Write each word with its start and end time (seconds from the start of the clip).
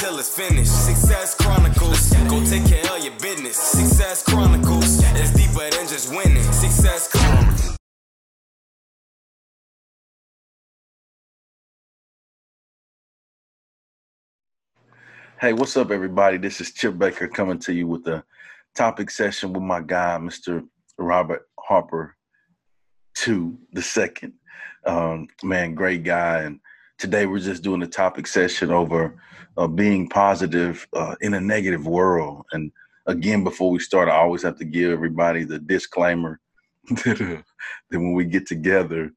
It's 0.00 0.28
finished. 0.28 0.86
Success 0.86 1.34
Chronicles. 1.34 2.12
Go 2.28 2.44
take 2.44 2.64
care 2.66 2.96
of 2.96 3.04
your 3.04 3.14
business. 3.14 3.56
Success 3.56 4.22
Chronicles. 4.22 5.02
It's 5.02 5.32
deeper 5.32 5.68
than 5.70 5.88
just 5.88 6.10
winning. 6.10 6.40
Success 6.52 7.08
Chronicles. 7.10 7.76
Hey, 15.40 15.52
what's 15.52 15.76
up, 15.76 15.90
everybody? 15.90 16.36
This 16.38 16.60
is 16.60 16.72
Chip 16.72 16.96
Baker 16.96 17.26
coming 17.26 17.58
to 17.60 17.72
you 17.72 17.88
with 17.88 18.06
a 18.06 18.22
topic 18.76 19.10
session 19.10 19.52
with 19.52 19.64
my 19.64 19.80
guy, 19.80 20.16
Mr. 20.20 20.64
Robert 20.96 21.48
Harper, 21.58 22.16
two 23.14 23.58
the 23.72 23.82
second. 23.82 24.34
Um, 24.86 25.26
man, 25.42 25.74
great 25.74 26.04
guy. 26.04 26.42
And 26.42 26.60
today 26.98 27.26
we're 27.26 27.38
just 27.38 27.62
doing 27.62 27.82
a 27.82 27.86
topic 27.86 28.26
session 28.26 28.70
over 28.70 29.16
uh, 29.56 29.68
being 29.68 30.08
positive 30.08 30.86
uh, 30.92 31.14
in 31.20 31.34
a 31.34 31.40
negative 31.40 31.86
world. 31.86 32.44
And 32.52 32.72
again, 33.06 33.44
before 33.44 33.70
we 33.70 33.78
start, 33.78 34.08
I 34.08 34.16
always 34.16 34.42
have 34.42 34.58
to 34.58 34.64
give 34.64 34.90
everybody 34.90 35.44
the 35.44 35.60
disclaimer 35.60 36.40
that, 37.04 37.20
uh, 37.20 37.42
that 37.90 37.98
when 37.98 38.12
we 38.12 38.24
get 38.24 38.46
together, 38.46 39.12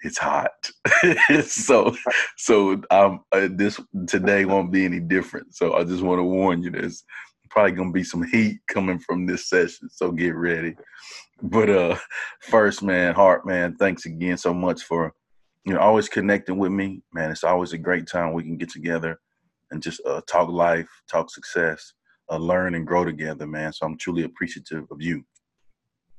it's 0.00 0.18
hot. 0.18 0.70
so, 1.46 1.96
so 2.36 2.82
um, 2.90 3.24
uh, 3.32 3.48
this 3.50 3.80
today 4.06 4.44
won't 4.44 4.72
be 4.72 4.84
any 4.84 5.00
different. 5.00 5.54
So 5.54 5.74
I 5.74 5.84
just 5.84 6.02
want 6.02 6.18
to 6.18 6.24
warn 6.24 6.62
you, 6.62 6.70
there's 6.70 7.04
probably 7.50 7.72
gonna 7.72 7.92
be 7.92 8.04
some 8.04 8.22
heat 8.22 8.58
coming 8.68 8.98
from 8.98 9.26
this 9.26 9.48
session. 9.48 9.88
So 9.90 10.12
get 10.12 10.34
ready. 10.34 10.76
But 11.42 11.70
uh, 11.70 11.96
first, 12.40 12.82
man, 12.82 13.14
Hart, 13.14 13.46
man, 13.46 13.76
thanks 13.76 14.06
again 14.06 14.36
so 14.36 14.52
much 14.52 14.82
for 14.82 15.14
you 15.66 15.74
know 15.74 15.80
always 15.80 16.08
connecting 16.08 16.58
with 16.58 16.70
me, 16.70 17.02
man. 17.12 17.30
It's 17.30 17.44
always 17.44 17.72
a 17.72 17.78
great 17.78 18.06
time 18.06 18.32
we 18.32 18.44
can 18.44 18.56
get 18.56 18.70
together 18.70 19.18
and 19.72 19.82
just 19.82 20.00
uh, 20.06 20.20
talk 20.28 20.48
life, 20.48 20.88
talk 21.10 21.28
success, 21.28 21.92
uh, 22.30 22.36
learn 22.36 22.76
and 22.76 22.86
grow 22.86 23.04
together, 23.04 23.46
man. 23.48 23.72
So 23.72 23.84
I'm 23.84 23.98
truly 23.98 24.22
appreciative 24.22 24.84
of 24.90 25.02
you. 25.02 25.24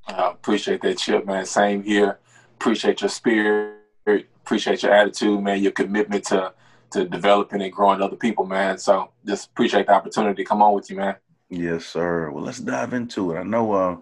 I 0.06 0.32
appreciate 0.32 0.82
that, 0.82 0.98
Chip, 0.98 1.26
man. 1.26 1.46
Same 1.46 1.82
here. 1.82 2.20
Appreciate 2.56 3.02
your 3.02 3.10
spirit. 3.10 3.78
Appreciate 4.06 4.84
your 4.84 4.94
attitude, 4.94 5.42
man. 5.42 5.64
Your 5.64 5.72
commitment 5.72 6.26
to 6.26 6.54
to 6.92 7.06
developing 7.06 7.62
and 7.62 7.72
growing 7.72 8.02
other 8.02 8.16
people, 8.16 8.46
man. 8.46 8.78
So 8.78 9.12
just 9.26 9.50
appreciate 9.50 9.88
the 9.88 9.94
opportunity 9.94 10.44
to 10.44 10.48
come 10.48 10.62
on 10.62 10.74
with 10.74 10.90
you, 10.90 10.98
man. 10.98 11.16
Yes, 11.50 11.86
sir. 11.86 12.30
Well, 12.30 12.44
let's 12.44 12.60
dive 12.60 12.94
into 12.94 13.32
it. 13.32 13.40
I 13.40 13.44
know, 13.44 13.72
uh, 13.72 13.98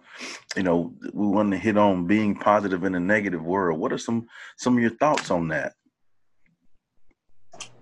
you 0.55 0.63
know, 0.63 0.93
we 1.13 1.27
want 1.27 1.51
to 1.51 1.57
hit 1.57 1.77
on 1.77 2.07
being 2.07 2.33
positive 2.33 2.83
in 2.83 2.95
a 2.95 2.99
negative 2.99 3.43
world. 3.43 3.79
What 3.79 3.93
are 3.93 3.99
some 3.99 4.27
some 4.57 4.75
of 4.75 4.81
your 4.81 4.95
thoughts 4.95 5.29
on 5.29 5.47
that? 5.49 5.73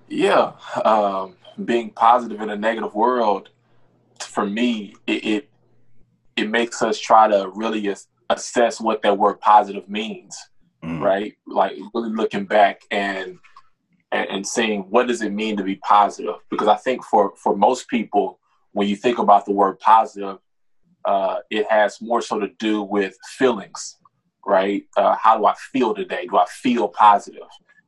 Yeah, 0.09 0.51
um, 0.83 1.35
being 1.63 1.91
positive 1.91 2.41
in 2.41 2.49
a 2.49 2.57
negative 2.57 2.93
world, 2.93 3.49
for 4.19 4.45
me, 4.45 4.95
it, 5.07 5.25
it 5.25 5.49
it 6.35 6.49
makes 6.49 6.81
us 6.81 6.99
try 6.99 7.29
to 7.29 7.49
really 7.55 7.87
as- 7.87 8.07
assess 8.29 8.81
what 8.81 9.01
that 9.03 9.17
word 9.17 9.39
positive 9.39 9.87
means, 9.89 10.37
Mm. 10.83 11.01
right? 11.01 11.33
Like 11.47 11.77
really 11.93 12.09
looking 12.09 12.43
back 12.43 12.81
and, 12.91 13.37
and 14.11 14.29
and 14.29 14.45
saying 14.45 14.81
what 14.89 15.07
does 15.07 15.21
it 15.21 15.31
mean 15.31 15.55
to 15.55 15.63
be 15.63 15.77
positive? 15.77 16.35
Because 16.51 16.67
I 16.67 16.75
think 16.75 17.05
for 17.05 17.33
for 17.37 17.55
most 17.55 17.87
people, 17.87 18.39
when 18.73 18.87
you 18.87 18.95
think 18.95 19.19
about 19.19 19.45
the 19.45 19.51
word 19.51 19.79
positive, 19.79 20.37
uh, 21.05 21.37
it 21.49 21.69
has 21.69 22.01
more 22.01 22.21
so 22.21 22.39
to 22.39 22.49
do 22.59 22.81
with 22.81 23.15
feelings, 23.37 23.97
right? 24.45 24.83
Uh, 24.97 25.15
how 25.15 25.37
do 25.37 25.45
I 25.45 25.53
feel 25.71 25.93
today? 25.93 26.27
Do 26.27 26.37
I 26.37 26.45
feel 26.45 26.87
positive? 26.87 27.47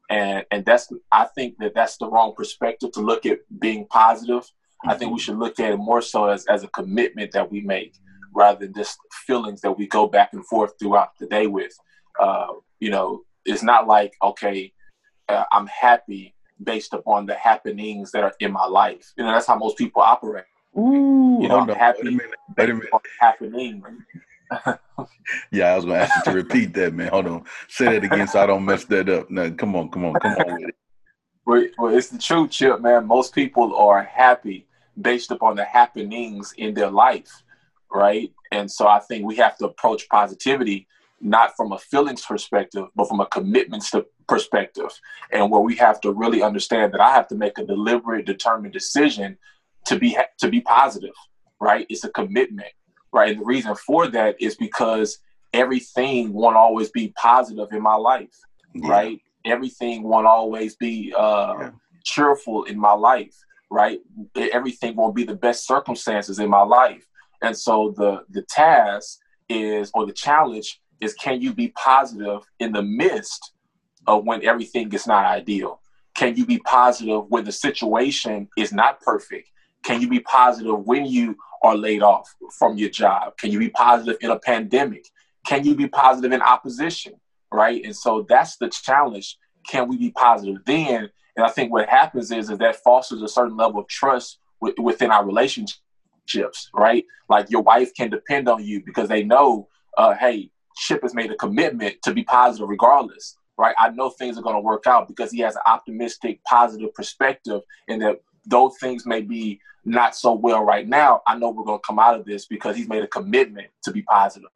And 0.10 0.46
and 0.52 0.64
that's 0.66 0.92
I 1.12 1.26
think 1.36 1.56
that 1.60 1.74
that's 1.74 1.98
the 1.98 2.10
wrong 2.10 2.34
perspective 2.36 2.92
to 2.94 3.02
look 3.02 3.26
at 3.26 3.40
being 3.60 3.88
positive. 3.88 4.44
I 4.86 4.94
think 4.94 5.12
we 5.12 5.20
should 5.20 5.38
look 5.38 5.60
at 5.60 5.72
it 5.72 5.78
more 5.78 6.02
so 6.02 6.26
as 6.26 6.46
as 6.46 6.64
a 6.64 6.68
commitment 6.68 7.32
that 7.32 7.52
we 7.52 7.62
make 7.62 7.96
rather 8.36 8.60
than 8.60 8.74
just 8.76 8.98
feelings 9.26 9.62
that 9.62 9.72
we 9.72 9.88
go 9.88 10.06
back 10.08 10.34
and 10.34 10.46
forth 10.46 10.74
throughout 10.80 11.18
the 11.20 11.26
day 11.26 11.48
with. 11.48 11.74
Uh, 12.20 12.48
you 12.80 12.92
know, 12.92 13.24
it's 13.46 13.64
not 13.64 13.88
like 13.88 14.14
okay, 14.22 14.72
uh, 15.30 15.46
I'm 15.52 15.68
happy 15.68 16.36
based 16.64 16.94
upon 16.94 17.26
the 17.26 17.34
happenings 17.36 18.12
that 18.12 18.24
are 18.24 18.34
in 18.40 18.52
my 18.52 18.66
life. 18.66 19.12
You 19.18 19.24
know, 19.24 19.32
that's 19.32 19.48
how 19.48 19.58
most 19.58 19.78
people 19.78 20.02
operate. 20.02 20.46
Ooh, 20.78 21.40
You 21.42 21.50
know, 21.50 21.60
I'm 21.60 21.70
on. 21.70 21.76
happy 21.78 22.00
Wait 22.04 22.08
a 22.08 22.12
minute. 22.12 22.30
Wait 22.58 22.70
a 22.70 22.74
based 22.74 22.74
minute. 22.74 22.88
upon 22.88 23.02
happening. 23.20 23.84
Yeah, 25.52 25.74
I 25.74 25.76
was 25.76 25.86
gonna 25.86 25.98
ask 26.00 26.16
you 26.18 26.32
to 26.32 26.38
repeat 26.38 26.74
that, 26.76 26.94
man. 26.94 27.10
Hold 27.10 27.28
on. 27.28 27.44
Say 27.68 27.86
that 27.86 28.04
again 28.04 28.28
so 28.28 28.42
I 28.42 28.46
don't 28.46 28.64
mess 28.64 28.86
that 28.86 29.10
up. 29.10 29.30
No, 29.32 29.52
come 29.52 29.76
on, 29.76 29.90
come 29.90 30.06
on, 30.06 30.14
come 30.20 30.36
on 30.36 30.54
with 30.60 30.70
it. 30.70 30.76
Well, 31.46 31.66
well, 31.78 31.96
it's 31.98 32.10
the 32.10 32.20
truth, 32.20 32.52
Chip, 32.52 32.80
man. 32.82 33.08
Most 33.08 33.34
people 33.34 33.76
are 33.76 34.04
happy 34.04 34.68
based 35.02 35.32
upon 35.32 35.56
the 35.56 35.66
happenings 35.66 36.54
in 36.58 36.74
their 36.76 36.90
life, 36.92 37.44
right? 37.92 38.32
And 38.52 38.72
so 38.72 38.88
I 38.88 39.00
think 39.00 39.26
we 39.26 39.36
have 39.38 39.58
to 39.58 39.66
approach 39.66 40.08
positivity 40.10 40.88
not 41.22 41.56
from 41.56 41.72
a 41.72 41.78
feelings 41.80 42.24
perspective, 42.24 42.86
but 42.96 43.08
from 43.08 43.20
a 43.20 43.26
commitments 43.26 43.92
perspective, 44.28 44.90
and 45.32 45.50
where 45.50 45.62
we 45.62 45.76
have 45.76 46.00
to 46.02 46.12
really 46.12 46.42
understand 46.44 46.94
that 46.94 47.02
I 47.02 47.12
have 47.14 47.28
to 47.30 47.36
make 47.36 47.58
a 47.58 47.66
deliberate, 47.66 48.26
determined 48.26 48.74
decision 48.74 49.38
to 49.88 50.00
be 50.00 50.18
to 50.40 50.50
be 50.50 50.62
positive, 50.62 51.14
right? 51.60 51.86
It's 51.90 52.04
a 52.04 52.10
commitment, 52.10 52.72
right? 53.14 53.32
And 53.32 53.42
the 53.42 53.46
reason 53.46 53.76
for 53.76 54.08
that 54.08 54.36
is 54.42 54.56
because 54.56 55.18
everything 55.54 56.34
won't 56.34 56.58
always 56.58 56.90
be 56.92 57.14
positive 57.16 57.72
in 57.72 57.82
my 57.82 57.96
life 57.96 58.36
Yeah. 58.74 58.90
right? 58.90 59.22
Everything 59.46 60.04
won't 60.04 60.28
always 60.28 60.76
be 60.76 61.14
uh, 61.18 61.56
Yeah. 61.60 61.72
cheerful 62.04 62.64
in 62.66 62.78
my 62.80 62.92
life, 62.94 63.36
right? 63.70 64.00
Everything 64.36 64.96
won't 64.96 65.16
be 65.16 65.24
the 65.24 65.36
best 65.36 65.66
circumstances 65.66 66.40
in 66.40 66.50
my 66.50 66.62
life, 66.64 67.06
and 67.42 67.58
so 67.58 67.94
the 67.96 68.26
the 68.30 68.42
task 68.44 69.20
is, 69.50 69.92
or 69.94 70.06
the 70.06 70.14
challenge 70.14 70.80
is, 71.02 71.14
can 71.14 71.42
you 71.42 71.54
be 71.54 71.70
positive 71.70 72.42
in 72.60 72.72
the 72.72 72.82
midst 72.82 73.52
of 74.08 74.26
when 74.26 74.44
everything 74.44 74.92
is 74.94 75.06
not 75.08 75.26
ideal? 75.26 75.80
Can 76.16 76.36
you 76.36 76.46
be 76.46 76.60
positive 76.60 77.24
when 77.30 77.44
the 77.44 77.52
situation 77.52 78.48
is 78.58 78.72
not 78.74 79.00
perfect? 79.02 79.50
Can 79.86 80.02
you 80.02 80.10
be 80.10 80.20
positive 80.20 80.86
when 80.86 81.06
you 81.06 81.38
are 81.64 81.76
laid 81.76 82.02
off 82.02 82.34
from 82.58 82.78
your 82.78 82.90
job? 82.90 83.38
Can 83.38 83.52
you 83.52 83.60
be 83.60 83.70
positive 83.70 84.18
in 84.22 84.32
a 84.32 84.40
pandemic? 84.40 85.06
Can 85.48 85.64
you 85.64 85.76
be 85.76 85.88
positive 85.88 86.32
in 86.32 86.42
opposition? 86.42 87.14
right? 87.56 87.84
And 87.84 87.96
so 87.96 88.26
that's 88.28 88.58
the 88.58 88.70
challenge. 88.70 89.38
Can 89.68 89.88
we 89.88 89.98
be 89.98 90.12
positive 90.12 90.58
then? 90.66 91.10
And 91.36 91.46
I 91.46 91.50
think 91.50 91.72
what 91.72 91.90
happens 91.90 92.32
is, 92.32 92.50
is 92.50 92.58
that 92.60 92.78
fosters 92.78 93.22
a 93.22 93.28
certain 93.28 93.58
level 93.58 93.80
of 93.80 93.88
trust 93.88 94.40
with, 94.62 94.76
within 94.78 95.12
our 95.12 95.26
relationships, 95.26 96.70
right? 96.74 97.06
Like 97.30 97.50
your 97.50 97.62
wife 97.62 97.94
can 97.96 98.10
depend 98.10 98.48
on 98.48 98.64
you 98.64 98.84
because 98.86 99.10
they 99.10 99.24
know, 99.24 99.68
uh, 99.98 100.14
hey, 100.14 100.52
Chip 100.78 101.02
has 101.04 101.16
made 101.16 101.32
a 101.32 101.36
commitment 101.36 101.96
to 102.04 102.14
be 102.14 102.24
positive 102.24 102.70
regardless, 102.70 103.38
right? 103.58 103.76
I 103.80 103.90
know 103.90 104.10
things 104.10 104.38
are 104.38 104.42
going 104.42 104.56
to 104.56 104.62
work 104.62 104.86
out 104.88 105.08
because 105.08 105.32
he 105.32 105.40
has 105.40 105.56
an 105.56 105.62
optimistic, 105.66 106.44
positive 106.44 106.94
perspective, 106.94 107.62
and 107.88 108.02
that 108.02 108.22
though 108.46 108.70
things 108.70 109.06
may 109.06 109.22
be 109.22 109.60
not 109.86 110.16
so 110.16 110.34
well 110.34 110.64
right 110.64 110.88
now, 110.88 111.22
I 111.28 111.38
know 111.38 111.52
we're 111.52 111.64
going 111.64 111.80
to 111.80 111.86
come 111.86 112.00
out 112.00 112.20
of 112.20 112.26
this 112.26 112.46
because 112.48 112.76
he's 112.76 112.88
made 112.88 113.04
a 113.04 113.08
commitment 113.08 113.68
to 113.84 113.92
be 113.92 114.02
positive, 114.02 114.50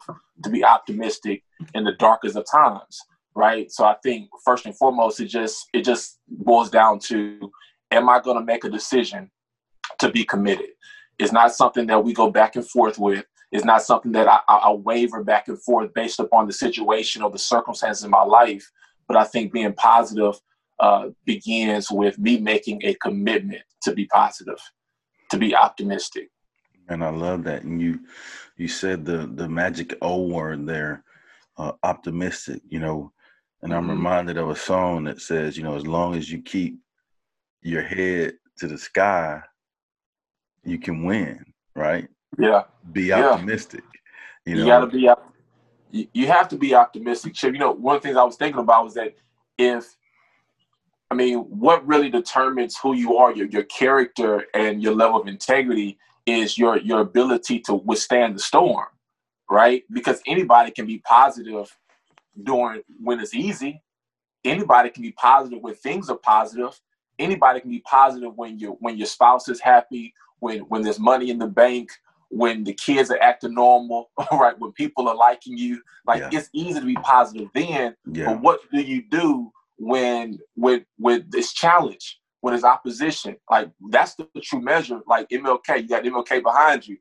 to 0.44 0.50
be 0.50 0.64
optimistic 0.64 1.44
in 1.76 1.84
the 1.84 1.94
darkest 1.94 2.36
of 2.36 2.46
times, 2.52 3.00
right? 3.36 3.72
So 3.72 3.86
I 3.86 3.96
think 4.02 4.30
first 4.44 4.66
and 4.66 4.76
foremost, 4.76 5.20
it 5.20 5.26
just 5.26 5.68
it 5.74 5.86
just 5.86 6.20
boils 6.28 6.72
down 6.72 7.00
to, 7.00 7.52
am 7.92 8.10
I 8.10 8.20
going 8.20 8.38
to 8.38 8.44
make 8.44 8.64
a 8.64 8.70
decision 8.70 9.30
to 10.00 10.10
be 10.10 10.24
committed? 10.24 10.70
It's 11.20 11.32
not 11.32 11.54
something 11.54 11.86
that 11.88 12.04
we 12.04 12.14
go 12.14 12.32
back 12.32 12.56
and 12.56 12.68
forth 12.68 12.98
with. 12.98 13.26
It's 13.52 13.66
not 13.66 13.84
something 13.84 14.12
that 14.14 14.28
I, 14.28 14.40
I 14.48 14.72
waver 14.72 15.24
back 15.24 15.48
and 15.48 15.62
forth 15.62 15.94
based 15.94 16.20
upon 16.20 16.48
the 16.48 16.54
situation 16.54 17.22
or 17.22 17.30
the 17.30 17.40
circumstances 17.40 18.04
in 18.04 18.12
my 18.12 18.24
life. 18.24 18.70
But 19.08 19.18
I 19.18 19.26
think 19.26 19.52
being 19.52 19.74
positive 19.74 20.40
uh, 20.80 21.10
begins 21.26 21.92
with 21.92 22.18
me 22.18 22.40
making 22.40 22.82
a 22.84 22.94
commitment 22.96 23.62
to 23.84 23.94
be 23.94 24.06
positive, 24.08 24.60
to 25.32 25.38
be 25.38 25.56
optimistic. 25.56 26.30
And 26.88 27.04
I 27.04 27.10
love 27.10 27.44
that. 27.44 27.64
And 27.64 27.82
you 27.82 28.00
you 28.58 28.68
said 28.68 29.06
the 29.06 29.30
the 29.36 29.48
magic 29.48 29.96
O 30.02 30.24
word 30.24 30.66
there, 30.66 31.04
uh, 31.58 31.74
optimistic, 31.84 32.62
you 32.68 32.80
know. 32.80 33.12
And 33.62 33.74
I'm 33.74 33.88
Mhm. 33.88 33.90
reminded 33.90 34.38
of 34.38 34.50
a 34.50 34.56
song 34.56 35.04
that 35.04 35.20
says, 35.22 35.58
you 35.58 35.64
know, 35.64 35.76
as 35.76 35.86
long 35.86 36.16
as 36.16 36.32
you 36.32 36.42
keep 36.42 36.80
your 37.62 37.82
head 37.84 38.38
to 38.58 38.68
the 38.68 38.78
sky, 38.78 39.42
you 40.64 40.80
can 40.80 41.04
win, 41.04 41.44
right? 41.76 42.08
Yeah. 42.38 42.64
Be 42.92 43.12
optimistic. 43.12 43.84
You 44.46 44.56
You, 44.56 44.62
know, 44.62 44.68
gotta 44.68 44.88
be 44.88 45.10
op- 45.10 45.34
you, 45.92 46.08
you 46.14 46.28
have 46.28 46.48
to 46.50 46.58
be 46.58 46.74
optimistic, 46.74 47.34
Chip. 47.34 47.54
You 47.54 47.60
know, 47.60 47.72
one 47.72 47.98
of 47.98 48.02
the 48.02 48.08
things 48.08 48.18
I 48.18 48.24
was 48.24 48.38
thinking 48.38 48.62
about 48.62 48.86
was 48.86 48.94
that 48.94 49.16
if 49.58 49.96
I 51.12 51.16
mean, 51.16 51.40
what 51.40 51.86
really 51.88 52.10
determines 52.10 52.78
who 52.78 52.94
you 52.94 53.18
are, 53.18 53.34
your 53.34 53.48
your 53.48 53.64
character 53.64 54.46
and 54.54 54.82
your 54.82 54.94
level 54.94 55.20
of 55.20 55.28
integrity 55.28 55.98
is 56.26 56.58
your 56.58 56.78
your 56.78 57.02
ability 57.02 57.60
to 57.62 57.74
withstand 57.74 58.36
the 58.36 58.40
storm, 58.40 58.88
right? 59.50 59.84
Because 59.92 60.22
anybody 60.28 60.72
can 60.72 60.86
be 60.86 61.00
positive 61.00 61.76
during 62.44 62.84
when 63.02 63.20
it's 63.20 63.34
easy. 63.34 63.82
Anybody 64.46 64.90
can 64.90 65.02
be 65.02 65.12
positive 65.12 65.62
when 65.62 65.76
things 65.76 66.10
are 66.10 66.18
positive. 66.18 66.80
Anybody 67.18 67.60
can 67.60 67.72
be 67.72 67.80
positive 67.82 68.36
when 68.36 68.60
you 68.60 68.78
when 68.80 68.98
your 68.98 69.08
spouse 69.08 69.50
is 69.50 69.60
happy, 69.60 70.14
when 70.40 70.60
when 70.62 70.84
there's 70.84 71.00
money 71.00 71.32
in 71.32 71.40
the 71.40 71.48
bank, 71.48 71.90
when 72.30 72.64
the 72.64 72.74
kids 72.74 73.10
are 73.10 73.20
acting 73.20 73.56
normal, 73.56 74.12
right? 74.32 74.58
When 74.60 74.74
people 74.74 75.10
are 75.10 75.16
liking 75.16 75.58
you. 75.58 75.82
Like 76.06 76.22
Yeah. 76.22 76.40
it's 76.40 76.50
easy 76.54 76.80
to 76.80 76.86
be 76.86 76.96
positive 76.96 77.50
then, 77.56 77.96
yeah, 78.06 78.26
but 78.28 78.42
what 78.42 78.60
do 78.72 78.80
you 78.80 79.02
do 79.10 79.52
when 79.80 80.38
with 80.56 80.84
with 80.98 81.32
this 81.32 81.54
challenge, 81.54 82.20
when 82.42 82.54
it's 82.54 82.64
opposition? 82.64 83.38
Like 83.50 83.70
that's 83.90 84.16
the, 84.16 84.28
true 84.42 84.62
measure. 84.62 85.00
Like 85.08 85.30
MLK, 85.30 85.82
you 85.82 85.88
got 85.88 86.04
MLK 86.04 86.44
behind 86.44 86.88
you. 86.88 86.98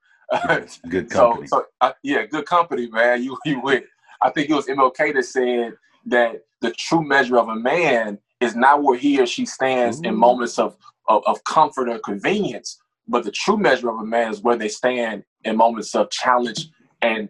good 0.88 1.10
company. 1.10 1.48
so 1.48 1.64
uh, 1.80 1.92
yeah, 2.02 2.24
good 2.26 2.46
company, 2.46 2.88
man. 2.88 3.22
You 3.22 3.36
you 3.44 3.60
win. 3.60 3.84
I 4.22 4.30
think 4.30 4.50
it 4.50 4.54
was 4.54 4.66
MLK 4.66 5.14
that 5.14 5.24
said 5.24 5.74
that 6.06 6.42
the 6.60 6.72
true 6.72 7.06
measure 7.06 7.38
of 7.38 7.48
a 7.48 7.56
man 7.56 8.18
is 8.40 8.54
not 8.54 8.82
where 8.82 8.98
he 8.98 9.20
or 9.20 9.26
she 9.26 9.44
stands 9.44 10.00
in 10.00 10.14
moments 10.14 10.58
of, 10.58 10.76
of 11.08 11.22
of 11.26 11.42
comfort 11.44 11.88
or 11.88 11.98
convenience, 11.98 12.80
but 13.06 13.24
the 13.24 13.32
true 13.32 13.56
measure 13.56 13.90
of 13.90 13.98
a 13.98 14.04
man 14.04 14.32
is 14.32 14.42
where 14.42 14.56
they 14.56 14.68
stand 14.68 15.24
in 15.44 15.56
moments 15.56 15.94
of 15.94 16.10
challenge 16.10 16.68
and 17.02 17.28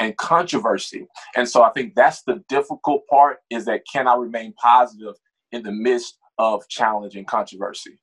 and 0.00 0.16
controversy. 0.16 1.06
And 1.36 1.48
so 1.48 1.62
I 1.62 1.70
think 1.70 1.94
that's 1.94 2.22
the 2.22 2.42
difficult 2.48 3.06
part 3.08 3.38
is 3.50 3.64
that 3.66 3.82
can 3.92 4.06
I 4.06 4.14
remain 4.16 4.52
positive 4.54 5.14
in 5.52 5.62
the 5.62 5.72
midst 5.72 6.18
of 6.38 6.66
challenge 6.68 7.16
and 7.16 7.26
controversy? 7.26 7.98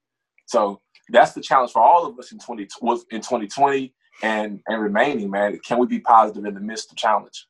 So 0.46 0.82
that's 1.10 1.34
the 1.34 1.42
challenge 1.42 1.72
for 1.72 1.82
all 1.82 2.06
of 2.06 2.18
us 2.20 2.32
in 2.32 2.40
20 2.40 2.68
was 2.82 3.06
in 3.12 3.22
2020 3.22 3.94
and 4.24 4.60
and 4.68 4.82
remaining, 4.82 5.30
man. 5.30 5.60
Can 5.66 5.78
we 5.78 5.88
be 5.88 6.00
positive 6.00 6.46
in 6.46 6.54
the 6.54 6.60
midst 6.60 6.92
of 6.92 6.98
challenge? 6.98 7.48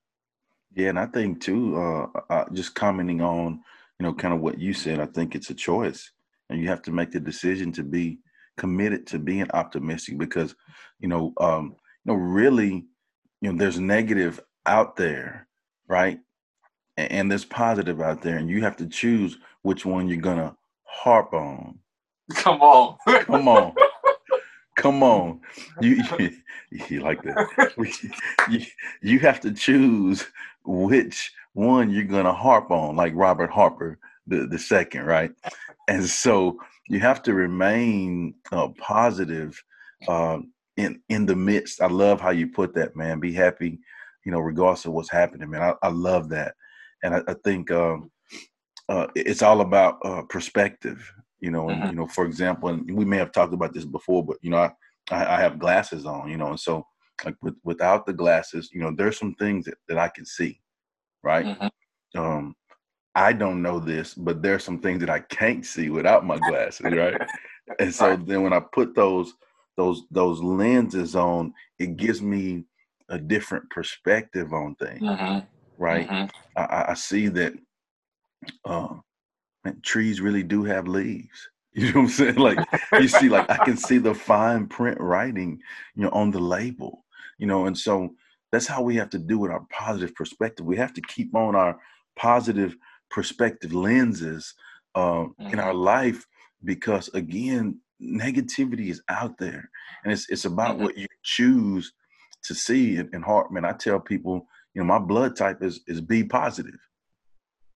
Yeah, 0.74 0.90
and 0.90 1.00
I 1.00 1.06
think 1.06 1.42
too, 1.42 1.78
uh, 1.78 2.08
uh, 2.30 2.46
just 2.52 2.76
commenting 2.76 3.22
on, 3.22 3.62
you 4.00 4.06
know, 4.06 4.14
kind 4.14 4.34
of 4.34 4.42
what 4.42 4.60
you 4.60 4.74
said, 4.74 5.00
I 5.00 5.06
think 5.06 5.34
it's 5.34 5.50
a 5.50 5.54
choice, 5.54 6.12
and 6.50 6.60
you 6.60 6.68
have 6.68 6.82
to 6.84 6.92
make 6.92 7.12
the 7.12 7.20
decision 7.20 7.72
to 7.74 7.84
be 7.84 8.20
committed 8.58 9.08
to 9.08 9.20
being 9.20 9.50
optimistic 9.52 10.18
because, 10.18 10.56
you 11.00 11.08
know, 11.08 11.34
um, 11.40 11.76
you 12.04 12.14
know, 12.14 12.16
really, 12.16 12.86
you 13.42 13.52
know, 13.52 13.58
there's 13.58 13.80
negative 13.80 14.40
out 14.66 14.96
there, 14.96 15.48
right, 15.88 16.20
and, 16.98 17.12
and 17.12 17.32
there's 17.32 17.46
positive 17.46 18.02
out 18.02 18.22
there, 18.22 18.38
and 18.38 18.50
you 18.50 18.62
have 18.62 18.78
to 18.78 18.88
choose 18.88 19.38
which 19.62 19.86
one 19.86 20.08
you're 20.08 20.18
gonna 20.18 20.56
harp 20.84 21.34
on. 21.34 21.80
Come 22.36 22.62
on. 22.62 22.98
Come 23.26 23.48
on. 23.48 23.76
Come 24.78 25.04
on. 25.04 25.42
You, 25.82 26.04
you, 26.20 26.32
you 26.90 27.02
like 27.02 27.22
that. 27.24 27.74
You, 28.50 28.66
you 29.02 29.20
have 29.20 29.40
to 29.42 29.52
choose 29.52 30.26
which 30.64 31.32
one 31.54 31.90
you're 31.90 32.04
going 32.04 32.26
to 32.26 32.34
harp 32.34 32.72
on, 32.72 32.96
like 32.96 33.14
Robert 33.16 33.50
Harper, 33.52 33.98
the, 34.28 34.48
the 34.48 34.60
second, 34.60 35.06
right? 35.06 35.32
And 35.88 36.04
so 36.04 36.60
you 36.88 37.00
have 37.00 37.24
to 37.24 37.34
remain 37.34 38.36
uh, 38.52 38.70
positive 38.78 39.64
um, 40.08 40.52
in, 40.78 41.02
in 41.10 41.26
the 41.26 41.36
midst. 41.36 41.82
I 41.82 41.88
love 41.88 42.22
how 42.22 42.32
you 42.32 42.48
put 42.48 42.74
that, 42.76 42.96
man. 42.96 43.20
Be 43.20 43.34
happy, 43.34 43.80
you 44.26 44.32
know, 44.32 44.40
regardless 44.40 44.86
of 44.86 44.94
what's 44.94 45.12
happening, 45.12 45.50
man. 45.50 45.62
I, 45.62 45.74
I 45.82 45.90
love 45.90 46.30
that. 46.30 46.56
And 47.04 47.16
I, 47.16 47.22
I 47.28 47.36
think 47.44 47.72
um, 47.72 48.12
uh, 48.90 49.08
it's 49.16 49.42
all 49.42 49.62
about 49.62 49.98
uh, 50.06 50.22
perspective 50.24 51.12
you 51.40 51.52
know 51.52 51.70
and 51.70 51.84
Mhm. 51.84 51.90
you 51.90 51.96
know 51.96 52.08
for 52.08 52.26
example 52.26 52.70
and 52.70 52.90
we 52.96 53.06
may 53.06 53.18
have 53.18 53.32
talked 53.32 53.54
about 53.54 53.74
this 53.74 53.86
before 53.86 54.26
but 54.26 54.38
you 54.42 54.50
know 54.50 54.58
i 54.58 54.72
i 55.12 55.36
I 55.36 55.40
have 55.42 55.60
glasses 55.60 56.06
on 56.06 56.30
you 56.30 56.38
know 56.38 56.48
and 56.48 56.60
so 56.60 56.86
like 57.26 57.36
with, 57.42 57.56
without 57.64 58.06
the 58.06 58.14
glasses 58.14 58.70
you 58.74 58.82
know 58.82 58.92
there's 58.96 59.18
some 59.20 59.36
things 59.36 59.66
that, 59.66 59.78
that 59.88 59.98
i 59.98 60.08
can 60.08 60.26
see 60.26 60.60
right 61.24 61.46
Mhm. 61.46 61.70
um 62.16 62.56
i 63.14 63.34
don't 63.34 63.62
know 63.62 63.80
this 63.80 64.14
but 64.14 64.42
there's 64.42 64.64
some 64.64 64.80
things 64.80 65.00
that 65.02 65.10
i 65.10 65.20
can't 65.20 65.66
see 65.66 65.90
without 65.90 66.26
my 66.26 66.38
glasses 66.38 66.88
right 67.04 67.22
and 67.80 67.94
so 67.94 68.16
then 68.16 68.42
when 68.44 68.54
i 68.54 68.60
put 68.60 68.96
those 68.96 69.34
those 69.78 70.04
those 70.12 70.42
lenses 70.42 71.16
on 71.16 71.54
it 71.80 71.98
gives 71.98 72.22
me 72.22 72.66
a 73.10 73.18
different 73.18 73.70
perspective 73.70 74.54
on 74.54 74.76
things 74.76 75.02
Mhm. 75.04 75.46
right 75.78 76.10
Mhm. 76.10 76.30
I, 76.56 76.86
I- 76.90 76.94
see 76.94 77.28
that 77.30 77.54
uh, 78.66 78.96
man, 79.64 79.80
trees 79.84 80.22
really 80.22 80.44
do 80.44 80.64
have 80.64 80.88
leaves. 80.88 81.50
You 81.78 81.88
know 81.92 82.00
what 82.00 82.04
I'm 82.04 82.10
saying? 82.10 82.36
Like 82.38 82.60
you 82.98 83.10
see, 83.10 83.28
like 83.28 83.52
I 83.52 83.58
can 83.58 83.76
see 83.76 83.98
the 83.98 84.14
fine 84.16 84.66
print 84.68 84.98
writing, 85.02 85.60
you 85.94 86.04
know, 86.04 86.10
on 86.12 86.32
the 86.32 86.40
label. 86.40 87.04
You 87.38 87.48
know, 87.48 87.66
and 87.66 87.78
so 87.78 88.16
that's 88.54 88.66
how 88.66 88.82
we 88.82 88.96
have 88.96 89.10
to 89.10 89.20
do 89.20 89.38
with 89.40 89.52
our 89.52 89.66
positive 89.70 90.16
perspective. 90.16 90.66
We 90.66 90.78
have 90.78 90.94
to 90.94 91.02
keep 91.02 91.36
on 91.36 91.54
our 91.54 91.78
positive 92.16 92.78
perspective 93.12 93.74
lenses 93.74 94.54
um, 94.96 95.36
in 95.52 95.60
our 95.60 95.74
life 95.74 96.26
because 96.64 97.10
again, 97.10 97.82
negativity 98.02 98.90
is 98.90 99.02
out 99.10 99.38
there, 99.38 99.70
and 100.04 100.12
it's 100.14 100.30
it's 100.30 100.46
about 100.46 100.78
Mhm. 100.78 100.82
what 100.82 100.98
you 100.98 101.08
choose 101.24 101.94
to 102.44 102.54
see. 102.54 102.98
And, 102.98 103.10
and 103.14 103.24
heart, 103.24 103.52
man, 103.52 103.66
I 103.66 103.74
tell 103.74 104.00
people, 104.00 104.48
you 104.74 104.82
know, 104.82 104.86
my 104.88 105.00
blood 105.00 105.36
type 105.36 105.62
is 105.64 105.82
is 105.88 106.02
B 106.02 106.24
positive 106.24 106.80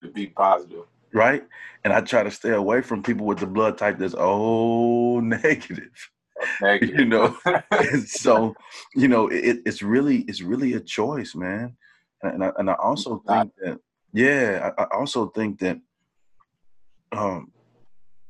To 0.02 0.08
be 0.10 0.26
positive. 0.28 0.84
right? 1.12 1.44
And 1.84 1.92
I 1.92 2.00
try 2.02 2.22
to 2.22 2.30
stay 2.30 2.50
away 2.52 2.82
from 2.82 3.02
people 3.02 3.26
with 3.26 3.38
the 3.38 3.46
blood 3.46 3.78
type 3.78 3.98
that's 3.98 4.14
oh 4.16 5.20
negative, 5.20 5.90
negative. 6.60 6.98
You 6.98 7.04
know. 7.06 7.36
and 7.72 8.08
so, 8.08 8.54
you 8.94 9.08
know, 9.08 9.28
it, 9.28 9.60
it's 9.66 9.82
really 9.82 10.18
it's 10.28 10.42
really 10.42 10.74
a 10.74 10.80
choice, 10.80 11.34
man. 11.34 11.76
And, 12.22 12.34
and 12.34 12.44
I, 12.44 12.52
and 12.58 12.70
I 12.70 12.74
also 12.74 13.22
think 13.26 13.52
that 13.62 13.78
yeah, 14.12 14.70
I, 14.78 14.82
I 14.82 14.86
also 14.94 15.26
think 15.28 15.58
that 15.60 15.80
um 17.12 17.50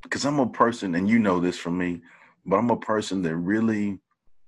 because 0.03 0.25
I'm 0.25 0.39
a 0.39 0.49
person, 0.49 0.95
and 0.95 1.09
you 1.09 1.19
know 1.19 1.41
this 1.41 1.59
from 1.59 1.79
me, 1.79 2.03
but 2.47 2.57
I'm 2.57 2.71
a 2.71 2.77
person 2.77 3.23
that 3.23 3.37
really 3.37 3.99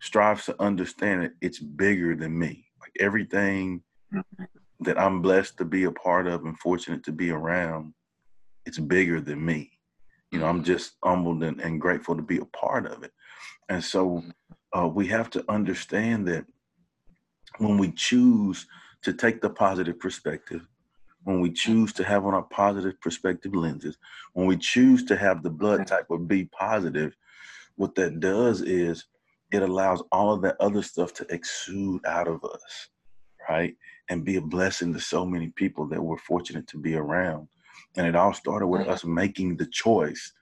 strives 0.00 0.46
to 0.46 0.60
understand 0.60 1.22
that 1.22 1.32
it's 1.40 1.58
bigger 1.58 2.16
than 2.16 2.38
me. 2.38 2.66
Like 2.80 2.92
everything 2.98 3.82
mm-hmm. 4.12 4.44
that 4.80 4.98
I'm 4.98 5.22
blessed 5.22 5.58
to 5.58 5.64
be 5.64 5.84
a 5.84 5.92
part 5.92 6.26
of 6.26 6.44
and 6.44 6.58
fortunate 6.58 7.04
to 7.04 7.12
be 7.12 7.30
around, 7.30 7.94
it's 8.66 8.78
bigger 8.78 9.20
than 9.20 9.44
me. 9.44 9.70
You 10.30 10.40
know, 10.40 10.46
I'm 10.46 10.56
mm-hmm. 10.56 10.64
just 10.64 10.94
humbled 11.04 11.42
and, 11.42 11.60
and 11.60 11.80
grateful 11.80 12.16
to 12.16 12.22
be 12.22 12.38
a 12.38 12.46
part 12.46 12.86
of 12.86 13.02
it. 13.02 13.12
And 13.68 13.84
so 13.84 14.08
mm-hmm. 14.08 14.78
uh, 14.78 14.86
we 14.88 15.06
have 15.08 15.30
to 15.30 15.44
understand 15.48 16.26
that 16.28 16.46
when 17.58 17.78
we 17.78 17.92
choose 17.92 18.66
to 19.02 19.12
take 19.12 19.40
the 19.40 19.50
positive 19.50 20.00
perspective, 20.00 20.66
when 21.24 21.40
we 21.40 21.50
choose 21.52 21.92
to 21.94 22.04
have 22.04 22.26
on 22.26 22.34
our 22.34 22.42
positive 22.42 23.00
perspective 23.00 23.54
lenses, 23.54 23.98
when 24.34 24.46
we 24.46 24.56
choose 24.56 25.04
to 25.04 25.16
have 25.16 25.42
the 25.42 25.50
blood 25.50 25.86
type 25.86 26.10
of 26.10 26.28
B 26.28 26.48
positive, 26.52 27.16
what 27.76 27.94
that 27.96 28.20
does 28.20 28.62
is 28.62 29.04
it 29.52 29.62
allows 29.62 30.02
all 30.12 30.32
of 30.32 30.42
that 30.42 30.56
other 30.60 30.82
stuff 30.82 31.12
to 31.14 31.26
exude 31.30 32.04
out 32.06 32.28
of 32.28 32.44
us, 32.44 32.88
right? 33.48 33.76
And 34.08 34.24
be 34.24 34.36
a 34.36 34.40
blessing 34.42 34.92
to 34.94 35.00
so 35.00 35.24
many 35.26 35.48
people 35.50 35.86
that 35.88 36.02
we're 36.02 36.18
fortunate 36.18 36.66
to 36.68 36.78
be 36.78 36.94
around. 36.96 37.48
And 37.96 38.06
it 38.06 38.16
all 38.16 38.34
started 38.34 38.66
with 38.68 38.82
Mhm. 38.82 38.88
us 38.90 39.04
making 39.04 39.56
the 39.56 39.66
choice 39.66 40.32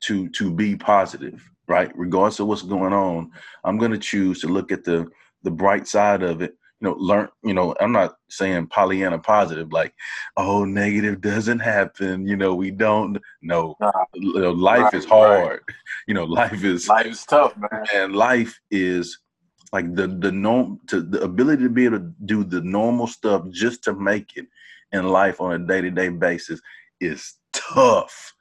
to 0.00 0.28
to 0.30 0.52
be 0.52 0.76
positive, 0.76 1.48
right? 1.68 1.90
Regardless 1.96 2.40
of 2.40 2.48
what's 2.48 2.62
going 2.62 2.92
on, 2.92 3.32
I'm 3.64 3.78
gonna 3.78 3.98
choose 3.98 4.40
to 4.42 4.48
look 4.48 4.72
at 4.72 4.84
the 4.84 5.10
the 5.42 5.50
bright 5.50 5.86
side 5.88 6.22
of 6.22 6.42
it. 6.42 6.56
You 6.80 6.88
know, 6.88 6.96
learn. 6.98 7.28
You 7.42 7.54
know, 7.54 7.74
I'm 7.80 7.92
not 7.92 8.16
saying 8.28 8.66
Pollyanna 8.68 9.18
positive, 9.18 9.72
like, 9.72 9.94
oh, 10.36 10.64
negative 10.64 11.20
doesn't 11.20 11.60
happen. 11.60 12.26
You 12.26 12.36
know, 12.36 12.54
we 12.54 12.70
don't. 12.70 13.18
No, 13.42 13.76
Nah, 13.80 13.92
life 14.14 14.82
Right, 14.84 14.94
is 14.94 15.04
right. 15.04 15.10
hard. 15.10 15.60
You 16.08 16.14
know, 16.14 16.24
life 16.24 16.62
is 16.62 16.88
life 16.88 17.06
is 17.06 17.24
tough, 17.24 17.56
man. 17.56 17.84
and 17.94 18.14
life 18.14 18.60
is 18.70 19.18
like 19.72 19.92
the 19.94 20.06
the 20.06 20.30
norm 20.30 20.78
to 20.86 21.00
the 21.00 21.20
ability 21.22 21.64
to 21.64 21.68
be 21.70 21.84
able 21.86 21.98
to 21.98 22.12
do 22.26 22.44
the 22.44 22.60
normal 22.60 23.06
stuff 23.08 23.42
just 23.50 23.82
to 23.84 23.94
make 23.94 24.36
it 24.36 24.46
in 24.92 25.08
life 25.08 25.40
on 25.40 25.52
a 25.60 25.66
day-to-day 25.66 26.10
basis 26.10 26.60
is 27.00 27.34
tough 27.52 28.32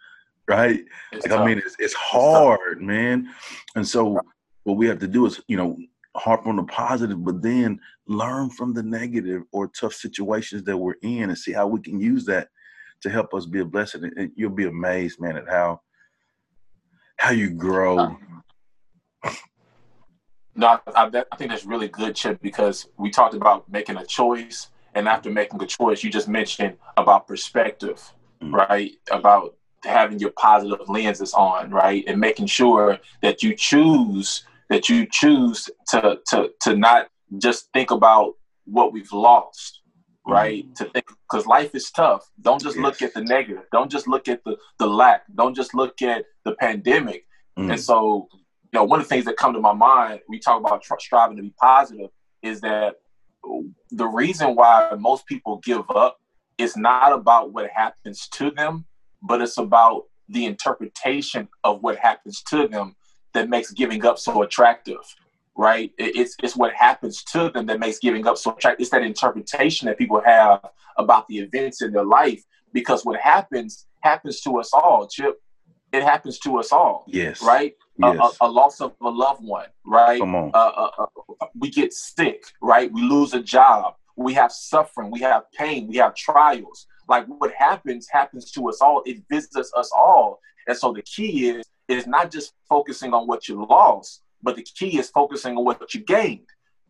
right 0.48 0.82
It's 1.12 1.26
like 1.26 1.32
tough. 1.32 1.40
i 1.42 1.46
mean 1.46 1.58
it's, 1.58 1.76
it's 1.80 1.96
hard 1.96 2.82
man 2.82 3.28
and 3.76 3.88
so 3.88 4.20
what 4.64 4.78
we 4.78 4.86
have 4.88 5.00
to 5.00 5.08
do 5.08 5.26
is 5.26 5.42
you 5.48 5.58
know 5.58 5.76
harp 6.16 6.48
on 6.48 6.56
the 6.56 6.64
positive 6.64 7.24
but 7.24 7.42
then 7.42 7.80
learn 8.08 8.50
from 8.50 8.74
the 8.74 8.84
negative 8.84 9.44
or 9.52 9.68
tough 9.68 9.94
situations 9.94 10.64
that 10.64 10.78
we're 10.78 10.96
in 11.02 11.24
and 11.30 11.38
see 11.38 11.52
how 11.52 11.68
we 11.68 11.80
can 11.82 12.00
use 12.00 12.26
that 12.26 12.50
to 13.02 13.10
help 13.10 13.34
us 13.34 13.46
be 13.46 13.60
a 13.60 13.66
blessing 13.66 14.04
and- 14.16 14.32
you'll 14.36 14.50
be 14.50 14.66
amazed 14.66 15.20
man 15.20 15.38
at 15.38 15.48
how 15.48 15.80
how 17.18 17.32
you 17.32 17.50
grow 17.50 18.18
No, 20.56 20.68
I, 20.68 20.80
I, 20.96 21.24
I 21.32 21.36
think 21.36 21.52
that's 21.52 21.66
really 21.66 21.90
good, 21.90 22.16
Chip, 22.16 22.42
because 22.42 22.88
we 22.98 23.10
talked 23.10 23.34
about 23.34 23.70
making 23.70 23.98
a 23.98 24.06
choice, 24.06 24.70
and 24.94 25.08
after 25.08 25.30
making 25.30 25.62
a 25.62 25.66
choice, 25.66 26.02
you 26.02 26.10
just 26.10 26.30
mentioned 26.30 26.78
about 26.96 27.28
perspective, 27.28 28.02
mm-hmm. 28.42 28.56
right? 28.56 28.92
About 29.12 29.56
having 29.84 30.18
your 30.18 30.32
positive 30.32 30.88
lenses 30.88 31.34
on, 31.34 31.72
right, 31.72 32.06
and 32.08 32.20
making 32.20 32.46
sure 32.48 32.98
that 33.22 33.44
you 33.44 33.54
choose 33.54 34.46
that 34.70 34.90
you 34.90 35.08
choose 35.10 35.70
to 35.90 36.20
to 36.28 36.50
to 36.62 36.76
not 36.76 37.08
just 37.38 37.70
think 37.74 37.92
about 37.92 38.34
what 38.66 38.94
we've 38.94 39.12
lost, 39.12 39.82
right? 40.28 40.64
Mm-hmm. 40.64 40.74
To 40.74 40.90
think 40.92 41.06
because 41.30 41.46
life 41.46 41.74
is 41.76 41.92
tough. 41.92 42.30
Don't 42.42 42.62
just 42.62 42.76
yes. 42.76 42.84
look 42.84 43.02
at 43.02 43.14
the 43.14 43.22
negative. 43.22 43.64
Don't 43.72 43.92
just 43.92 44.08
look 44.08 44.28
at 44.28 44.44
the 44.44 44.58
the 44.80 44.88
lack. 44.88 45.24
Don't 45.36 45.56
just 45.56 45.74
look 45.74 46.02
at 46.02 46.26
the 46.44 46.56
pandemic. 46.56 47.26
Mm-hmm. 47.58 47.72
And 47.72 47.80
so, 47.80 48.28
you 48.34 48.80
know, 48.80 48.84
one 48.84 49.00
of 49.00 49.06
the 49.06 49.10
things 49.10 49.26
that 49.26 49.38
come 49.38 49.54
to 49.54 49.60
my 49.60 49.74
mind, 49.74 50.20
we 50.28 50.40
talk 50.40 50.60
about 50.60 50.82
tr- 50.82 50.94
striving 51.00 51.38
to 51.38 51.44
be 51.44 51.54
positive, 51.60 52.10
is 52.42 52.62
that 52.62 52.96
the 53.92 54.08
reason 54.08 54.56
why 54.56 54.92
most 55.00 55.26
people 55.26 55.62
give 55.64 55.84
up 55.90 56.18
is 56.58 56.76
not 56.76 57.14
about 57.14 57.54
what 57.54 57.70
happens 57.74 58.28
to 58.30 58.52
them, 58.52 58.86
but 59.22 59.42
it's 59.42 59.58
about 59.58 60.04
the 60.30 60.46
interpretation 60.46 61.48
of 61.64 61.82
what 61.84 61.98
happens 61.98 62.42
to 62.50 62.68
them 62.68 62.96
that 63.36 63.50
makes 63.50 63.72
giving 63.72 64.04
up 64.06 64.18
so 64.18 64.42
attractive 64.42 65.16
right? 65.56 65.92
It's 65.98 66.36
it's 66.44 66.56
what 66.56 66.74
happens 66.74 67.24
to 67.26 67.50
them 67.50 67.66
that 67.68 67.80
makes 67.80 68.00
giving 68.00 68.28
up 68.28 68.38
so 68.38 68.52
attractive. 68.52 68.82
It's 68.82 68.90
that 68.92 69.04
interpretation 69.04 69.88
that 69.88 69.98
people 69.98 70.22
have 70.26 70.60
about 70.98 71.28
the 71.28 71.40
events 71.40 71.82
in 71.82 71.92
their 71.92 72.04
life 72.06 72.44
because 72.74 73.06
what 73.06 73.20
happens 73.20 73.88
happens 74.02 74.42
to 74.42 74.60
us 74.60 74.72
all, 74.74 75.08
Chip. 75.08 75.42
It 75.92 76.04
happens 76.04 76.40
to 76.40 76.60
us 76.60 76.74
all. 76.74 77.06
Yes. 77.08 77.42
Right. 77.42 77.74
Yes. 77.98 78.38
A, 78.42 78.46
a, 78.46 78.50
loss 78.50 78.82
of 78.82 78.94
a 79.02 79.10
loved 79.10 79.44
one. 79.44 79.68
Right. 79.86 80.20
Come 80.20 80.36
on. 80.36 80.52
Uh, 80.54 80.58
uh, 80.58 81.06
uh, 81.40 81.46
we 81.58 81.70
get 81.70 81.94
sick. 81.94 82.44
Right. 82.62 82.92
We 82.92 83.02
lose 83.02 83.34
a 83.34 83.42
job. 83.42 83.96
We 84.18 84.34
have 84.34 84.52
suffering. 84.52 85.10
We 85.10 85.22
have 85.22 85.44
pain. 85.54 85.88
We 85.88 85.96
have 85.98 86.14
trials. 86.14 86.86
Like 87.08 87.26
what 87.28 87.52
happens 87.54 88.08
happens 88.10 88.52
to 88.52 88.70
us 88.70 88.82
all. 88.82 89.02
It 89.06 89.24
visits 89.30 89.72
us 89.76 89.92
all. 89.96 90.40
And 90.68 90.78
so 90.78 90.94
the 90.94 91.04
key 91.04 91.50
is 91.50 91.66
is 91.88 92.08
not 92.08 92.32
just 92.32 92.54
focusing 92.68 93.14
on 93.14 93.28
what 93.28 93.48
you 93.48 93.64
lost, 93.66 94.24
but 94.42 94.56
the 94.56 94.64
key 94.64 94.98
is 94.98 95.10
focusing 95.10 95.58
on 95.58 95.66
what 95.66 95.94
you 95.94 96.02
gained 96.02 96.48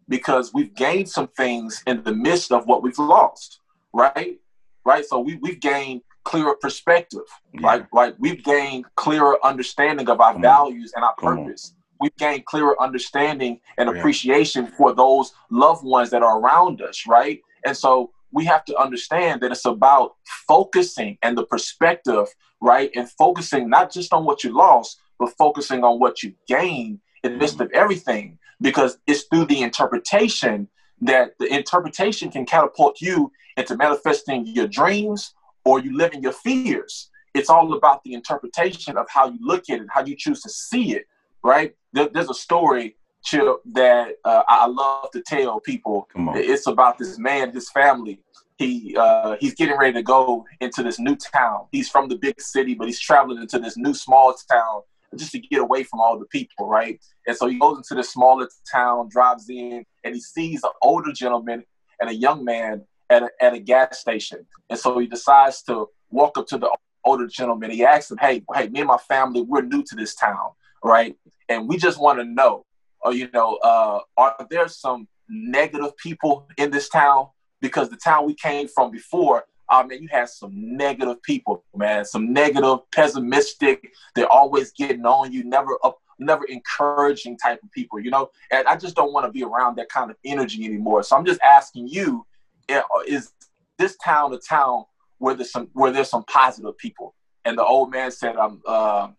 because 0.07 0.53
we've 0.53 0.73
gained 0.75 1.09
some 1.09 1.27
things 1.27 1.83
in 1.87 2.03
the 2.03 2.13
midst 2.13 2.51
of 2.51 2.65
what 2.67 2.83
we've 2.83 2.99
lost, 2.99 3.59
right? 3.93 4.39
Right. 4.85 5.03
So 5.05 5.19
we, 5.19 5.35
we've 5.37 5.59
gained 5.59 6.01
clearer 6.23 6.55
perspective, 6.55 7.25
yeah. 7.53 7.67
right? 7.67 7.85
Right. 7.93 8.15
We've 8.19 8.43
gained 8.43 8.85
clearer 8.95 9.37
understanding 9.43 10.09
of 10.09 10.21
our 10.21 10.33
Come 10.33 10.41
values 10.41 10.93
on. 10.95 11.01
and 11.01 11.05
our 11.05 11.15
Come 11.15 11.45
purpose. 11.45 11.73
On. 11.73 11.83
We've 12.01 12.15
gained 12.17 12.45
clearer 12.45 12.79
understanding 12.81 13.59
and 13.77 13.89
appreciation 13.89 14.65
yeah. 14.65 14.71
for 14.77 14.93
those 14.93 15.33
loved 15.49 15.83
ones 15.83 16.09
that 16.11 16.21
are 16.21 16.39
around 16.39 16.81
us, 16.81 17.07
right? 17.07 17.41
And 17.65 17.75
so 17.75 18.11
we 18.31 18.45
have 18.45 18.65
to 18.65 18.77
understand 18.77 19.41
that 19.41 19.51
it's 19.51 19.65
about 19.65 20.15
focusing 20.47 21.17
and 21.21 21.37
the 21.37 21.45
perspective, 21.45 22.27
right? 22.61 22.91
And 22.95 23.09
focusing 23.11 23.69
not 23.69 23.91
just 23.91 24.13
on 24.13 24.25
what 24.25 24.43
you 24.43 24.55
lost, 24.55 24.99
but 25.19 25.33
focusing 25.37 25.83
on 25.83 25.99
what 25.99 26.23
you 26.23 26.33
gained 26.47 26.99
in 27.23 27.33
the 27.33 27.37
midst 27.37 27.55
mm-hmm. 27.55 27.63
of 27.63 27.71
everything 27.71 28.37
because 28.61 28.97
it's 29.07 29.23
through 29.23 29.45
the 29.45 29.61
interpretation 29.61 30.67
that 31.01 31.31
the 31.39 31.53
interpretation 31.53 32.31
can 32.31 32.45
catapult 32.45 33.01
you 33.01 33.31
into 33.57 33.75
manifesting 33.75 34.45
your 34.45 34.67
dreams 34.67 35.33
or 35.65 35.79
you 35.79 35.95
living 35.95 36.21
your 36.21 36.31
fears. 36.31 37.09
It's 37.33 37.49
all 37.49 37.73
about 37.73 38.03
the 38.03 38.13
interpretation 38.13 38.97
of 38.97 39.07
how 39.09 39.29
you 39.29 39.39
look 39.41 39.69
at 39.69 39.81
it, 39.81 39.87
how 39.89 40.05
you 40.05 40.15
choose 40.15 40.41
to 40.41 40.49
see 40.49 40.95
it, 40.95 41.05
right? 41.43 41.75
There, 41.91 42.09
there's 42.13 42.29
a 42.29 42.33
story, 42.33 42.95
Chip, 43.25 43.57
that 43.73 44.15
uh, 44.23 44.43
I 44.47 44.67
love 44.67 45.11
to 45.11 45.21
tell 45.21 45.59
people. 45.59 46.07
It's 46.35 46.67
about 46.67 46.97
this 46.97 47.17
man, 47.17 47.51
his 47.51 47.69
family. 47.69 48.21
He 48.57 48.95
uh, 48.97 49.35
he's 49.41 49.55
getting 49.55 49.77
ready 49.77 49.93
to 49.93 50.03
go 50.03 50.45
into 50.61 50.83
this 50.83 50.99
new 50.99 51.17
town. 51.17 51.65
He's 51.71 51.89
from 51.89 52.07
the 52.07 52.15
big 52.15 52.39
city, 52.39 52.73
but 52.75 52.87
he's 52.87 52.99
traveling 52.99 53.41
into 53.41 53.59
this 53.59 53.75
new 53.75 53.93
small 53.93 54.33
town 54.49 54.81
just 55.17 55.31
to 55.31 55.39
get 55.39 55.59
away 55.59 55.83
from 55.83 55.99
all 55.99 56.17
the 56.19 56.25
people, 56.25 56.67
right? 56.67 56.99
And 57.27 57.35
so 57.35 57.47
he 57.47 57.57
goes 57.59 57.77
into 57.77 57.95
this 57.95 58.11
smaller 58.11 58.47
town, 58.71 59.09
drives 59.09 59.49
in, 59.49 59.85
and 60.03 60.15
he 60.15 60.21
sees 60.21 60.63
an 60.63 60.71
older 60.81 61.11
gentleman 61.11 61.63
and 61.99 62.09
a 62.09 62.15
young 62.15 62.43
man 62.43 62.83
at 63.09 63.23
a, 63.23 63.29
at 63.41 63.53
a 63.53 63.59
gas 63.59 63.99
station. 63.99 64.45
And 64.69 64.79
so 64.79 64.97
he 64.99 65.07
decides 65.07 65.61
to 65.63 65.87
walk 66.09 66.37
up 66.37 66.47
to 66.47 66.57
the 66.57 66.69
older 67.03 67.27
gentleman. 67.27 67.71
He 67.71 67.85
asks 67.85 68.11
him, 68.11 68.17
"Hey, 68.17 68.43
hey, 68.53 68.67
me 68.69 68.81
and 68.81 68.87
my 68.87 68.97
family, 68.97 69.41
we're 69.41 69.61
new 69.61 69.83
to 69.83 69.95
this 69.95 70.15
town, 70.15 70.51
right? 70.83 71.15
And 71.49 71.67
we 71.67 71.77
just 71.77 71.99
want 71.99 72.19
to 72.19 72.25
know, 72.25 72.64
or 73.05 73.13
you 73.13 73.29
know, 73.33 73.55
uh, 73.57 73.99
are 74.17 74.35
there 74.49 74.67
some 74.67 75.07
negative 75.29 75.95
people 75.97 76.47
in 76.57 76.71
this 76.71 76.89
town? 76.89 77.27
Because 77.61 77.89
the 77.89 77.97
town 77.97 78.25
we 78.25 78.35
came 78.35 78.67
from 78.67 78.91
before, 78.91 79.45
I 79.69 79.85
mean, 79.85 80.03
you 80.03 80.09
had 80.11 80.29
some 80.29 80.51
negative 80.53 81.21
people, 81.23 81.63
man, 81.75 82.05
some 82.05 82.31
negative, 82.31 82.79
pessimistic. 82.91 83.91
They're 84.13 84.31
always 84.31 84.71
getting 84.71 85.05
on 85.05 85.31
you, 85.31 85.43
never 85.43 85.77
up, 85.83 85.97
never 86.19 86.45
encouraging 86.45 87.37
type 87.37 87.61
of 87.63 87.71
people, 87.71 87.99
you 87.99 88.11
know. 88.11 88.29
And 88.51 88.67
I 88.67 88.75
just 88.75 88.95
don't 88.95 89.13
want 89.13 89.25
to 89.25 89.31
be 89.31 89.43
around 89.43 89.77
that 89.77 89.89
kind 89.89 90.11
of 90.11 90.17
energy 90.23 90.65
anymore. 90.65 91.03
So 91.03 91.15
I'm 91.15 91.25
just 91.25 91.41
asking 91.41 91.87
you, 91.87 92.25
eh, 92.69 92.81
is 93.07 93.31
this 93.77 93.97
town 93.97 94.33
a 94.33 94.37
town 94.37 94.85
where 95.17 95.33
there's 95.33 95.51
some 95.51 95.69
where 95.73 95.91
there's 95.91 96.09
some 96.09 96.23
positive 96.25 96.77
people? 96.77 97.15
And 97.43 97.57
the 97.57 97.63
old 97.63 97.91
man 97.91 98.11
said, 98.11 98.35
"I'm." 98.35 98.61
Uh, 98.65 99.09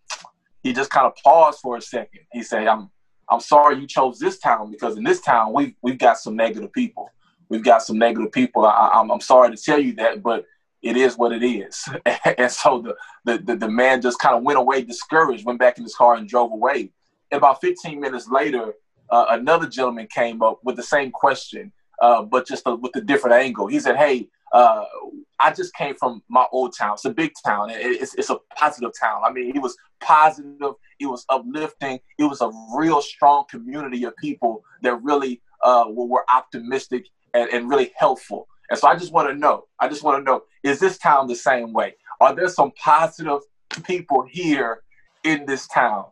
he 0.63 0.73
just 0.73 0.91
kind 0.91 1.07
of 1.07 1.15
paused 1.23 1.61
for 1.61 1.77
a 1.77 1.83
second. 1.83 2.21
He 2.33 2.43
said, 2.43 2.67
"I'm." 2.67 2.91
I'm 3.29 3.41
sorry 3.41 3.79
you 3.81 3.87
chose 3.87 4.19
this 4.19 4.39
town 4.39 4.71
because 4.71 4.97
in 4.97 5.05
this 5.05 5.21
town 5.21 5.53
we 5.53 5.77
we've 5.83 5.99
got 5.99 6.19
some 6.19 6.37
negative 6.37 6.73
people 6.73 7.11
we've 7.49 7.65
got 7.65 7.83
some 7.83 7.99
negative 7.99 8.33
people. 8.33 8.65
I, 8.65 8.91
am 8.95 9.05
I'm, 9.05 9.13
I'm 9.13 9.21
sorry 9.21 9.55
to 9.55 9.63
tell 9.63 9.79
you 9.79 9.95
that, 9.95 10.23
but 10.23 10.45
it 10.83 10.97
is 10.97 11.17
what 11.17 11.33
it 11.33 11.43
is. 11.43 11.89
and 12.39 12.51
so 12.51 12.83
the, 12.83 12.97
the, 13.25 13.43
the, 13.43 13.57
the 13.57 13.69
man 13.69 14.01
just 14.01 14.19
kind 14.19 14.37
of 14.37 14.43
went 14.43 14.59
away 14.59 14.83
discouraged, 14.83 15.45
went 15.45 15.59
back 15.59 15.79
in 15.79 15.85
his 15.85 15.95
car 15.95 16.15
and 16.15 16.29
drove 16.29 16.53
away. 16.53 16.91
And 17.31 17.39
about 17.39 17.61
15 17.61 18.01
minutes 18.01 18.29
later, 18.29 18.75
uh, 19.11 19.27
another 19.31 19.69
gentleman 19.69 20.09
came 20.13 20.43
up 20.43 20.61
with 20.65 20.77
the 20.77 20.83
same 20.83 21.11
question, 21.11 21.73
uh, 22.01 22.23
but 22.23 22.47
just 22.47 22.63
a, 22.67 22.75
with 22.75 22.95
a 22.97 23.01
different 23.01 23.37
angle. 23.37 23.67
He 23.67 23.81
said, 23.81 23.97
Hey, 23.97 24.29
uh, 24.53 24.85
I 25.39 25.53
just 25.53 25.75
came 25.75 25.95
from 25.95 26.23
my 26.29 26.47
old 26.53 26.75
town. 26.77 26.95
It's 26.95 27.05
a 27.05 27.11
big 27.11 27.33
town. 27.45 27.69
It's, 27.71 28.15
it's 28.15 28.31
a 28.31 28.39
positive 28.55 28.93
town. 28.99 29.23
I 29.25 29.33
mean, 29.33 29.55
it 29.55 29.61
was 29.61 29.77
positive. 30.01 30.75
It 30.99 31.07
was 31.07 31.25
uplifting. 31.29 32.01
It 32.19 32.25
was 32.25 32.41
a 32.41 32.51
real 32.75 33.03
strong 33.03 33.45
community 33.51 34.05
of 34.05 34.17
people 34.17 34.63
that 34.83 35.03
really 35.03 35.43
uh, 35.63 35.85
were, 35.89 36.07
were 36.07 36.25
optimistic 36.33 37.07
and, 37.35 37.51
and 37.51 37.69
really 37.69 37.93
helpful. 37.97 38.49
And 38.71 38.79
so 38.79 38.89
I 38.89 38.97
just 38.97 39.13
want 39.13 39.29
to 39.29 39.35
know, 39.35 39.65
I 39.79 39.89
just 39.89 40.03
want 40.03 40.19
to 40.19 40.25
know, 40.25 40.43
is 40.63 40.81
this 40.81 40.99
town 40.99 41.29
the 41.29 41.37
same 41.37 41.73
way? 41.73 41.95
Are 42.21 42.35
there 42.35 42.49
some 42.49 42.73
positive 42.73 43.41
people 43.85 44.27
here 44.29 44.83
in 45.25 45.47
this 45.47 45.67
town? 45.69 46.07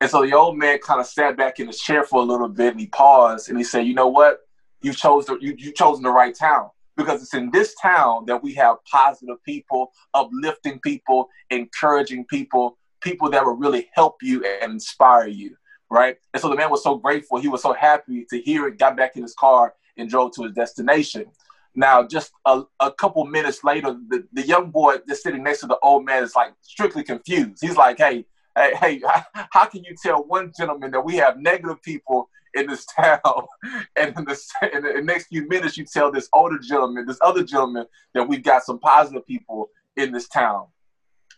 And 0.00 0.08
so 0.08 0.24
the 0.24 0.32
old 0.34 0.56
man 0.56 0.78
kind 0.78 1.00
of 1.00 1.06
sat 1.06 1.36
back 1.36 1.58
in 1.58 1.66
his 1.66 1.80
chair 1.80 2.04
for 2.04 2.20
a 2.20 2.24
little 2.24 2.48
bit 2.48 2.72
and 2.72 2.80
he 2.80 2.86
paused 2.86 3.48
and 3.48 3.58
he 3.58 3.64
said, 3.64 3.80
you 3.80 3.94
know 3.94 4.08
what? 4.08 4.47
You 4.80 4.92
chose 4.92 5.26
the, 5.26 5.38
you, 5.40 5.54
you 5.56 5.72
chosen 5.72 6.02
the 6.02 6.10
right 6.10 6.34
town 6.34 6.70
because 6.96 7.22
it's 7.22 7.34
in 7.34 7.50
this 7.50 7.74
town 7.80 8.24
that 8.26 8.42
we 8.42 8.54
have 8.54 8.76
positive 8.90 9.42
people, 9.44 9.92
uplifting 10.14 10.80
people, 10.80 11.28
encouraging 11.50 12.24
people, 12.26 12.76
people 13.00 13.30
that 13.30 13.44
will 13.44 13.56
really 13.56 13.88
help 13.94 14.16
you 14.22 14.44
and 14.44 14.72
inspire 14.72 15.28
you. 15.28 15.56
Right. 15.90 16.16
And 16.34 16.40
so 16.40 16.50
the 16.50 16.56
man 16.56 16.70
was 16.70 16.82
so 16.82 16.96
grateful. 16.96 17.40
He 17.40 17.48
was 17.48 17.62
so 17.62 17.72
happy 17.72 18.26
to 18.28 18.40
hear 18.40 18.66
it, 18.66 18.78
got 18.78 18.96
back 18.96 19.16
in 19.16 19.22
his 19.22 19.34
car 19.34 19.74
and 19.96 20.08
drove 20.08 20.32
to 20.34 20.42
his 20.42 20.52
destination. 20.52 21.26
Now, 21.74 22.06
just 22.06 22.32
a, 22.44 22.62
a 22.80 22.92
couple 22.92 23.24
minutes 23.24 23.62
later, 23.62 23.96
the, 24.08 24.26
the 24.32 24.46
young 24.46 24.70
boy 24.70 24.96
that's 25.06 25.22
sitting 25.22 25.44
next 25.44 25.60
to 25.60 25.66
the 25.66 25.78
old 25.78 26.04
man 26.04 26.24
is 26.24 26.34
like 26.34 26.52
strictly 26.60 27.04
confused. 27.04 27.58
He's 27.60 27.76
like, 27.76 27.98
hey, 27.98 28.26
hey, 28.56 28.74
hey, 28.74 29.02
how 29.52 29.64
can 29.66 29.84
you 29.84 29.94
tell 30.02 30.24
one 30.24 30.52
gentleman 30.58 30.90
that 30.90 31.04
we 31.04 31.16
have 31.16 31.38
negative 31.38 31.80
people 31.82 32.28
in 32.54 32.66
this 32.66 32.86
town, 32.86 33.20
and 33.96 34.16
in 34.16 34.24
the, 34.24 34.38
in 34.72 34.82
the 34.82 35.02
next 35.02 35.26
few 35.26 35.46
minutes 35.48 35.76
you 35.76 35.84
tell 35.84 36.10
this 36.10 36.28
older 36.32 36.58
gentleman, 36.58 37.06
this 37.06 37.18
other 37.22 37.42
gentleman, 37.42 37.86
that 38.14 38.28
we've 38.28 38.42
got 38.42 38.64
some 38.64 38.78
positive 38.78 39.26
people 39.26 39.70
in 39.96 40.12
this 40.12 40.28
town? 40.28 40.66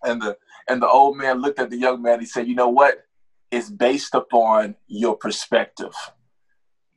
And 0.04 0.20
the 0.22 0.36
and 0.68 0.80
the 0.80 0.88
old 0.88 1.16
man 1.16 1.42
looked 1.42 1.58
at 1.58 1.70
the 1.70 1.76
young 1.76 2.00
man. 2.00 2.20
He 2.20 2.26
said, 2.26 2.46
"You 2.48 2.54
know 2.54 2.68
what? 2.68 3.04
It's 3.50 3.68
based 3.68 4.14
upon 4.14 4.76
your 4.86 5.16
perspective. 5.16 5.92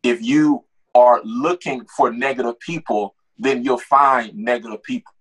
If 0.04 0.22
you 0.22 0.64
are 0.96 1.22
looking 1.24 1.86
for 1.98 2.12
negative 2.12 2.60
people, 2.60 3.16
then 3.38 3.64
you'll 3.64 3.78
find 3.78 4.36
negative 4.36 4.84
people. 4.84 5.12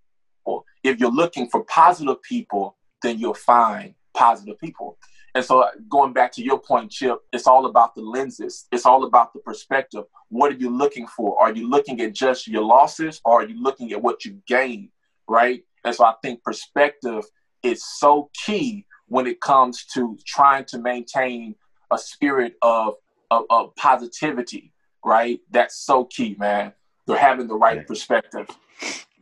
If 0.83 0.99
you're 0.99 1.11
looking 1.11 1.49
for 1.49 1.63
positive 1.63 2.21
people, 2.21 2.77
then 3.01 3.17
you'll 3.17 3.33
find 3.33 3.95
positive 4.13 4.59
people. 4.59 4.97
And 5.35 5.43
so, 5.43 5.65
going 5.89 6.13
back 6.13 6.31
to 6.33 6.43
your 6.43 6.59
point, 6.59 6.91
Chip, 6.91 7.19
it's 7.31 7.47
all 7.47 7.65
about 7.65 7.95
the 7.95 8.01
lenses. 8.01 8.67
It's 8.71 8.85
all 8.85 9.03
about 9.03 9.33
the 9.33 9.39
perspective. 9.39 10.03
What 10.29 10.51
are 10.51 10.55
you 10.55 10.69
looking 10.69 11.07
for? 11.07 11.39
Are 11.41 11.51
you 11.51 11.69
looking 11.69 12.01
at 12.01 12.13
just 12.13 12.47
your 12.47 12.63
losses 12.63 13.19
or 13.25 13.41
are 13.41 13.47
you 13.47 13.61
looking 13.61 13.91
at 13.93 14.01
what 14.01 14.25
you 14.25 14.41
gain? 14.47 14.89
Right. 15.27 15.63
And 15.83 15.95
so, 15.95 16.05
I 16.05 16.13
think 16.21 16.43
perspective 16.43 17.23
is 17.63 17.83
so 17.83 18.29
key 18.45 18.85
when 19.07 19.25
it 19.25 19.41
comes 19.41 19.85
to 19.95 20.17
trying 20.25 20.65
to 20.65 20.79
maintain 20.79 21.55
a 21.91 21.97
spirit 21.97 22.55
of 22.61 22.95
of, 23.31 23.45
of 23.49 23.75
positivity, 23.75 24.71
right? 25.03 25.39
That's 25.49 25.77
so 25.77 26.05
key, 26.05 26.35
man. 26.37 26.73
They're 27.07 27.17
having 27.17 27.47
the 27.47 27.55
right 27.55 27.77
yeah. 27.77 27.83
perspective. 27.87 28.47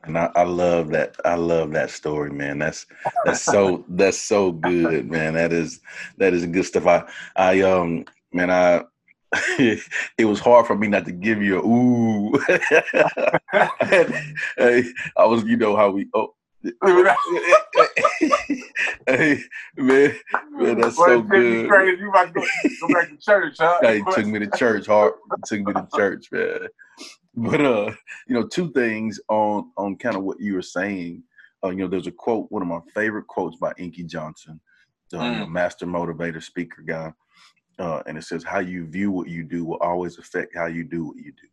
And 0.04 0.18
I, 0.18 0.32
I, 0.36 0.44
love 0.44 0.90
that. 0.90 1.16
I 1.26 1.36
love 1.36 1.72
that 1.72 1.92
story, 1.92 2.32
man. 2.32 2.60
That's 2.60 2.86
that's 3.24 3.42
so 3.42 3.86
that's 3.90 4.20
so 4.20 4.52
good, 4.52 5.10
man. 5.10 5.36
That 5.36 5.54
is 5.54 5.80
that 6.18 6.34
is 6.34 6.46
good 6.46 6.66
stuff. 6.66 6.88
I 6.88 7.04
I 7.36 7.62
um 7.62 8.06
man, 8.34 8.50
I 8.50 8.84
it 9.60 10.26
was 10.26 10.40
hard 10.40 10.68
for 10.68 10.76
me 10.76 10.88
not 10.88 11.06
to 11.06 11.12
give 11.12 11.42
you 11.42 11.60
a 11.60 11.66
ooh. 11.66 12.34
I 15.18 15.26
was, 15.26 15.44
you 15.44 15.58
know 15.58 15.76
how 15.76 15.92
we 15.92 16.08
oh 16.14 16.34
hey, 19.08 19.42
man, 19.78 20.16
man, 20.52 20.80
that's 20.80 20.96
so 20.96 21.22
good. 21.22 21.70
Crazy. 21.70 22.02
You 22.02 22.10
about 22.10 22.28
to 22.28 22.34
go, 22.34 22.46
go 22.82 22.94
back 22.94 23.10
to 23.10 23.18
church, 23.18 23.58
huh? 23.60 23.80
Hey, 23.82 24.02
took 24.12 24.26
me 24.26 24.40
to 24.40 24.48
church 24.58 24.88
hard. 24.88 25.14
took 25.46 25.62
me 25.62 25.74
to 25.74 25.88
church, 25.96 26.32
man. 26.32 26.68
But 27.36 27.62
uh, 27.62 27.92
you 28.28 28.36
know, 28.36 28.46
two 28.46 28.72
things 28.72 29.20
on 29.30 29.72
on 29.78 29.96
kind 29.96 30.18
of 30.18 30.24
what 30.24 30.40
you 30.40 30.56
were 30.56 30.62
saying. 30.62 31.24
Uh, 31.64 31.70
you 31.70 31.78
know, 31.78 31.88
there's 31.88 32.08
a 32.08 32.12
quote, 32.12 32.48
one 32.50 32.62
of 32.62 32.68
my 32.68 32.80
favorite 32.94 33.28
quotes 33.28 33.56
by 33.56 33.72
Inky 33.78 34.04
Johnson, 34.04 34.60
uh, 35.14 35.18
mm. 35.18 35.34
you 35.34 35.40
know, 35.40 35.46
master 35.46 35.86
motivator, 35.86 36.44
speaker 36.44 36.82
guy, 36.82 37.14
uh, 37.80 38.02
and 38.06 38.18
it 38.18 38.24
says, 38.24 38.44
"How 38.44 38.60
you 38.60 38.86
view 38.86 39.12
what 39.12 39.30
you 39.30 39.44
do 39.44 39.64
will 39.64 39.78
always 39.78 40.18
affect 40.18 40.56
how 40.56 40.66
you 40.66 40.84
do 40.84 41.06
what 41.06 41.18
you 41.18 41.32
do." 41.32 41.48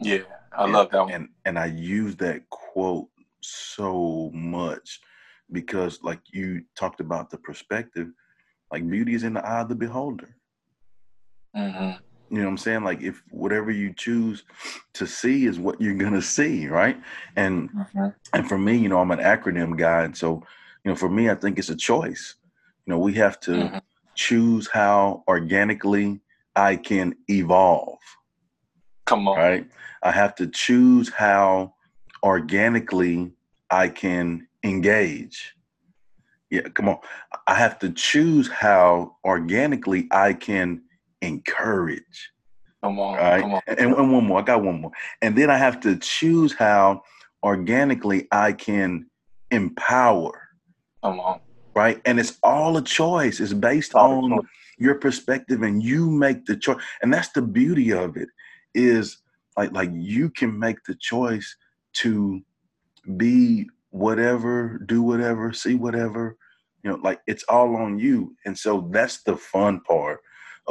Yeah, 0.00 0.22
I 0.56 0.64
and, 0.64 0.72
love 0.72 0.90
that 0.92 1.02
one. 1.02 1.12
And 1.12 1.28
and 1.44 1.58
I 1.58 1.66
use 1.66 2.16
that 2.16 2.48
quote 2.48 3.08
so 3.42 4.30
much 4.32 5.00
because 5.52 6.02
like 6.02 6.20
you 6.32 6.62
talked 6.76 7.00
about 7.00 7.30
the 7.30 7.38
perspective 7.38 8.08
like 8.70 8.88
beauty 8.88 9.14
is 9.14 9.24
in 9.24 9.34
the 9.34 9.46
eye 9.46 9.60
of 9.60 9.68
the 9.68 9.74
beholder 9.74 10.36
mm-hmm. 11.56 12.02
You 12.30 12.38
know 12.38 12.44
what 12.44 12.50
i'm 12.50 12.58
saying 12.58 12.84
like 12.84 13.00
if 13.02 13.22
whatever 13.30 13.70
you 13.70 13.92
choose 13.92 14.44
to 14.92 15.06
see 15.06 15.46
is 15.46 15.58
what 15.58 15.80
you're 15.80 15.94
gonna 15.94 16.22
see 16.22 16.66
right 16.68 17.00
and 17.36 17.70
mm-hmm. 17.72 18.08
and 18.32 18.48
for 18.48 18.58
me 18.58 18.76
you 18.76 18.88
know 18.88 18.98
i'm 18.98 19.10
an 19.10 19.18
acronym 19.18 19.76
guy 19.76 20.04
and 20.04 20.16
so 20.16 20.42
you 20.84 20.90
know 20.90 20.96
for 20.96 21.08
me 21.08 21.30
i 21.30 21.34
think 21.34 21.58
it's 21.58 21.70
a 21.70 21.76
choice 21.76 22.36
you 22.86 22.92
know 22.92 22.98
we 22.98 23.12
have 23.12 23.38
to 23.40 23.50
mm-hmm. 23.50 23.78
choose 24.14 24.68
how 24.68 25.22
organically 25.28 26.20
i 26.56 26.76
can 26.76 27.14
evolve 27.28 27.98
come 29.06 29.26
on 29.28 29.36
right 29.36 29.66
i 30.02 30.10
have 30.10 30.34
to 30.34 30.46
choose 30.46 31.08
how 31.08 31.72
organically 32.22 33.32
I 33.70 33.88
can 33.88 34.48
engage. 34.62 35.54
Yeah, 36.50 36.62
come 36.62 36.88
on. 36.88 36.98
I 37.46 37.54
have 37.54 37.78
to 37.80 37.90
choose 37.90 38.48
how 38.48 39.16
organically 39.24 40.08
I 40.10 40.32
can 40.32 40.82
encourage. 41.22 42.30
Come 42.82 43.00
on. 43.00 43.16
Right? 43.16 43.40
Come 43.40 43.54
on. 43.54 43.62
And, 43.66 43.94
and 43.94 44.12
one 44.12 44.24
more. 44.24 44.38
I 44.38 44.42
got 44.42 44.62
one 44.62 44.80
more. 44.80 44.92
And 45.22 45.36
then 45.36 45.50
I 45.50 45.56
have 45.56 45.80
to 45.80 45.96
choose 45.98 46.52
how 46.52 47.02
organically 47.42 48.28
I 48.30 48.52
can 48.52 49.06
empower. 49.50 50.48
Come 51.02 51.20
on. 51.20 51.40
Right? 51.74 52.00
And 52.04 52.18
it's 52.18 52.38
all 52.42 52.76
a 52.76 52.82
choice. 52.82 53.40
It's 53.40 53.52
based 53.52 53.94
all 53.94 54.32
on 54.32 54.48
your 54.78 54.96
perspective 54.96 55.62
and 55.62 55.82
you 55.82 56.10
make 56.10 56.46
the 56.46 56.56
choice. 56.56 56.82
And 57.02 57.12
that's 57.12 57.30
the 57.30 57.42
beauty 57.42 57.92
of 57.92 58.16
it 58.16 58.28
is 58.74 59.18
like 59.56 59.72
like 59.72 59.90
you 59.92 60.30
can 60.30 60.56
make 60.58 60.82
the 60.84 60.94
choice 60.94 61.56
to 61.94 62.40
be 63.16 63.68
whatever, 63.90 64.80
do 64.86 65.02
whatever, 65.02 65.52
see 65.52 65.74
whatever. 65.74 66.36
You 66.82 66.90
know, 66.90 66.96
like 67.02 67.20
it's 67.26 67.44
all 67.44 67.76
on 67.76 67.98
you. 67.98 68.36
And 68.44 68.56
so 68.56 68.88
that's 68.92 69.22
the 69.22 69.36
fun 69.36 69.80
part 69.80 70.20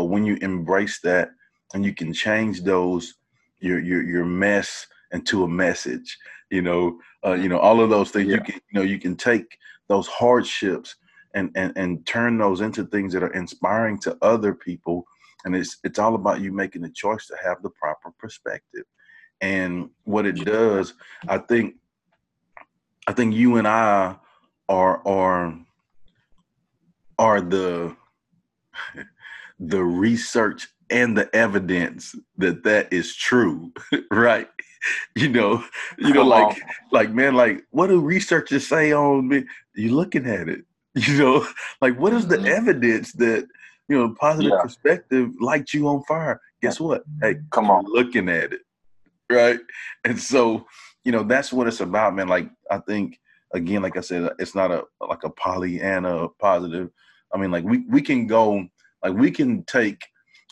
when 0.03 0.25
you 0.25 0.37
embrace 0.41 0.99
that 1.01 1.29
and 1.73 1.85
you 1.85 1.93
can 1.93 2.13
change 2.13 2.61
those 2.63 3.15
your 3.59 3.79
your 3.79 4.03
your 4.03 4.25
mess 4.25 4.87
into 5.11 5.43
a 5.43 5.47
message. 5.47 6.17
You 6.49 6.61
know, 6.61 6.99
uh, 7.25 7.33
you 7.33 7.49
know, 7.49 7.59
all 7.59 7.81
of 7.81 7.89
those 7.89 8.11
things 8.11 8.27
yeah. 8.27 8.35
you 8.35 8.41
can 8.41 8.55
you 8.55 8.79
know, 8.79 8.81
you 8.83 8.99
can 8.99 9.15
take 9.15 9.57
those 9.89 10.07
hardships 10.07 10.95
and 11.33 11.51
and 11.55 11.73
and 11.77 12.05
turn 12.05 12.37
those 12.37 12.61
into 12.61 12.85
things 12.85 13.13
that 13.13 13.23
are 13.23 13.33
inspiring 13.33 13.99
to 13.99 14.17
other 14.21 14.53
people. 14.53 15.05
And 15.45 15.55
it's 15.55 15.77
it's 15.83 15.99
all 15.99 16.15
about 16.15 16.41
you 16.41 16.51
making 16.51 16.81
the 16.81 16.89
choice 16.89 17.27
to 17.27 17.37
have 17.43 17.61
the 17.61 17.69
proper 17.69 18.11
perspective. 18.17 18.83
And 19.41 19.89
what 20.03 20.25
it 20.25 20.43
does, 20.43 20.93
I 21.27 21.37
think 21.37 21.75
I 23.07 23.13
think 23.13 23.33
you 23.33 23.57
and 23.57 23.67
I 23.67 24.15
are 24.69 25.07
are 25.07 25.57
are 27.19 27.41
the 27.41 27.95
the 29.59 29.83
research 29.83 30.67
and 30.89 31.17
the 31.17 31.33
evidence 31.35 32.15
that 32.37 32.63
that 32.63 32.91
is 32.91 33.15
true, 33.15 33.71
right? 34.11 34.47
You 35.15 35.29
know, 35.29 35.63
you 35.97 36.13
know, 36.13 36.23
like 36.23 36.61
like 36.91 37.11
man, 37.11 37.35
like 37.35 37.63
what 37.71 37.87
do 37.87 37.99
researchers 37.99 38.67
say 38.67 38.93
on 38.93 39.27
me? 39.27 39.43
You 39.75 39.95
looking 39.95 40.27
at 40.27 40.47
it, 40.47 40.63
you 40.95 41.17
know, 41.17 41.47
like 41.81 41.99
what 41.99 42.13
is 42.13 42.27
the 42.27 42.37
mm-hmm. 42.37 42.47
evidence 42.47 43.13
that 43.13 43.47
you 43.89 43.97
know 43.97 44.15
positive 44.19 44.51
yeah. 44.55 44.61
perspective 44.61 45.31
lights 45.39 45.73
you 45.73 45.87
on 45.87 46.03
fire? 46.03 46.41
Guess 46.61 46.79
what? 46.79 47.03
Hey, 47.21 47.35
come 47.51 47.69
on, 47.69 47.85
looking 47.85 48.29
at 48.29 48.53
it, 48.53 48.61
right? 49.29 49.59
And 50.05 50.19
so 50.19 50.65
you 51.07 51.13
know 51.13 51.23
that's 51.23 51.53
what 51.53 51.67
it's 51.67 51.79
about 51.79 52.13
man 52.13 52.27
like 52.27 52.49
i 52.69 52.77
think 52.79 53.17
again 53.53 53.81
like 53.81 53.95
i 53.95 54.01
said 54.01 54.29
it's 54.39 54.53
not 54.53 54.71
a 54.71 54.83
like 54.99 55.23
a 55.23 55.29
pollyanna 55.29 56.27
positive 56.37 56.89
i 57.33 57.37
mean 57.37 57.49
like 57.49 57.63
we 57.63 57.85
we 57.87 58.01
can 58.01 58.27
go 58.27 58.67
like 59.03 59.13
we 59.13 59.31
can 59.31 59.63
take 59.63 60.01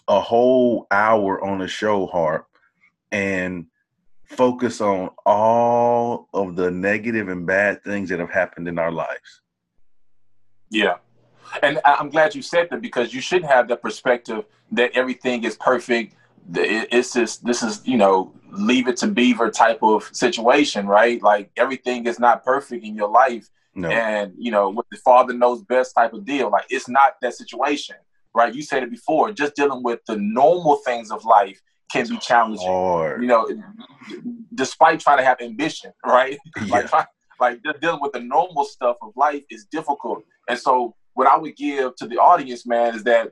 a 0.08 0.20
whole 0.20 0.88
hour 0.92 1.44
on 1.44 1.62
a 1.62 1.68
show 1.68 2.06
harp 2.06 2.48
and 3.12 3.66
focus 4.26 4.82
on 4.82 5.10
all 5.26 6.28
of 6.34 6.56
the 6.56 6.70
negative 6.70 7.30
and 7.30 7.46
bad 7.46 7.84
things 7.84 8.10
that 8.10 8.20
have 8.20 8.30
happened 8.30 8.68
in 8.68 8.80
our 8.80 8.92
lives. 8.92 9.42
Yeah. 10.70 10.96
And 11.62 11.80
i'm 11.86 12.10
glad 12.10 12.34
you 12.34 12.42
said 12.42 12.70
that 12.72 12.82
because 12.82 13.14
you 13.14 13.22
should 13.22 13.44
have 13.44 13.68
the 13.68 13.78
perspective 13.78 14.46
that 14.72 14.92
everything 14.94 15.44
is 15.44 15.56
perfect. 15.58 16.16
It's 16.54 17.14
just 17.14 17.46
this 17.46 17.64
is 17.64 17.86
you 17.86 17.98
know 17.98 18.34
leave 18.52 18.88
it 18.88 18.98
to 18.98 19.08
beaver 19.08 19.50
type 19.52 19.80
of 19.82 20.10
situation 20.12 20.88
right? 20.88 21.22
Like 21.22 21.52
everything 21.56 22.08
is 22.08 22.20
not 22.20 22.44
perfect 22.44 22.84
in 22.84 22.96
your 22.96 23.10
life. 23.10 23.50
No. 23.78 23.90
and 23.90 24.32
you 24.38 24.52
know 24.52 24.70
what 24.70 24.86
the 24.90 24.96
father 24.98 25.34
knows 25.34 25.62
best 25.62 25.94
type 25.96 26.14
of 26.14 26.24
deal. 26.26 26.50
Like 26.50 26.66
it's 26.70 26.88
not 26.88 27.16
that 27.22 27.34
situation 27.34 27.98
right 28.36 28.54
you 28.54 28.62
said 28.62 28.84
it 28.84 28.92
before 28.92 29.32
just 29.32 29.56
dealing 29.56 29.82
with 29.84 30.00
the 30.08 30.18
normal 30.18 30.78
things 30.86 31.12
of 31.12 31.24
life 31.26 31.60
can 31.92 32.08
be 32.08 32.18
challenging 32.18 32.68
Hard. 32.68 33.22
you 33.22 33.28
know 33.28 33.48
despite 34.54 35.00
trying 35.00 35.18
to 35.18 35.24
have 35.24 35.38
ambition 35.42 35.92
right 36.06 36.38
yeah. 36.58 36.66
like 36.68 36.90
try, 36.90 37.06
like 37.40 37.64
just 37.64 37.82
dealing 37.82 38.02
with 38.02 38.12
the 38.12 38.20
normal 38.20 38.66
stuff 38.66 38.98
of 39.02 39.12
life 39.16 39.44
is 39.50 39.66
difficult 39.66 40.24
and 40.50 40.60
so 40.60 40.96
what 41.14 41.28
i 41.28 41.38
would 41.38 41.56
give 41.56 41.96
to 41.96 42.08
the 42.08 42.18
audience 42.18 42.66
man 42.66 42.96
is 42.96 43.04
that 43.04 43.32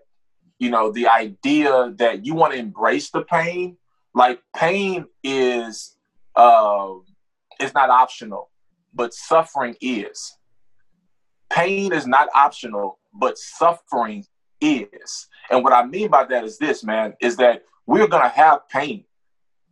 you 0.64 0.70
know, 0.70 0.92
the 0.92 1.08
idea 1.08 1.94
that 1.98 2.26
you 2.26 2.36
want 2.36 2.54
to 2.54 2.60
embrace 2.60 3.10
the 3.12 3.24
pain, 3.24 3.78
like 4.14 4.40
pain 4.56 5.06
is 5.24 5.98
uh, 6.38 6.94
is 7.60 7.74
not 7.74 7.90
optional, 7.90 8.50
but 8.94 9.14
suffering 9.14 9.76
is. 9.82 10.38
Pain 11.52 11.92
is 11.92 12.08
not 12.08 12.30
optional, 12.34 12.98
but 13.14 13.38
suffering 13.38 14.26
is. 14.64 15.28
And 15.52 15.64
what 15.64 15.74
I 15.74 15.86
mean 15.86 16.10
by 16.10 16.24
that 16.26 16.44
is 16.44 16.58
this, 16.58 16.84
man, 16.84 17.16
is 17.22 17.38
that 17.38 17.64
we're 17.86 18.08
gonna 18.08 18.30
have 18.30 18.68
pain. 18.70 19.06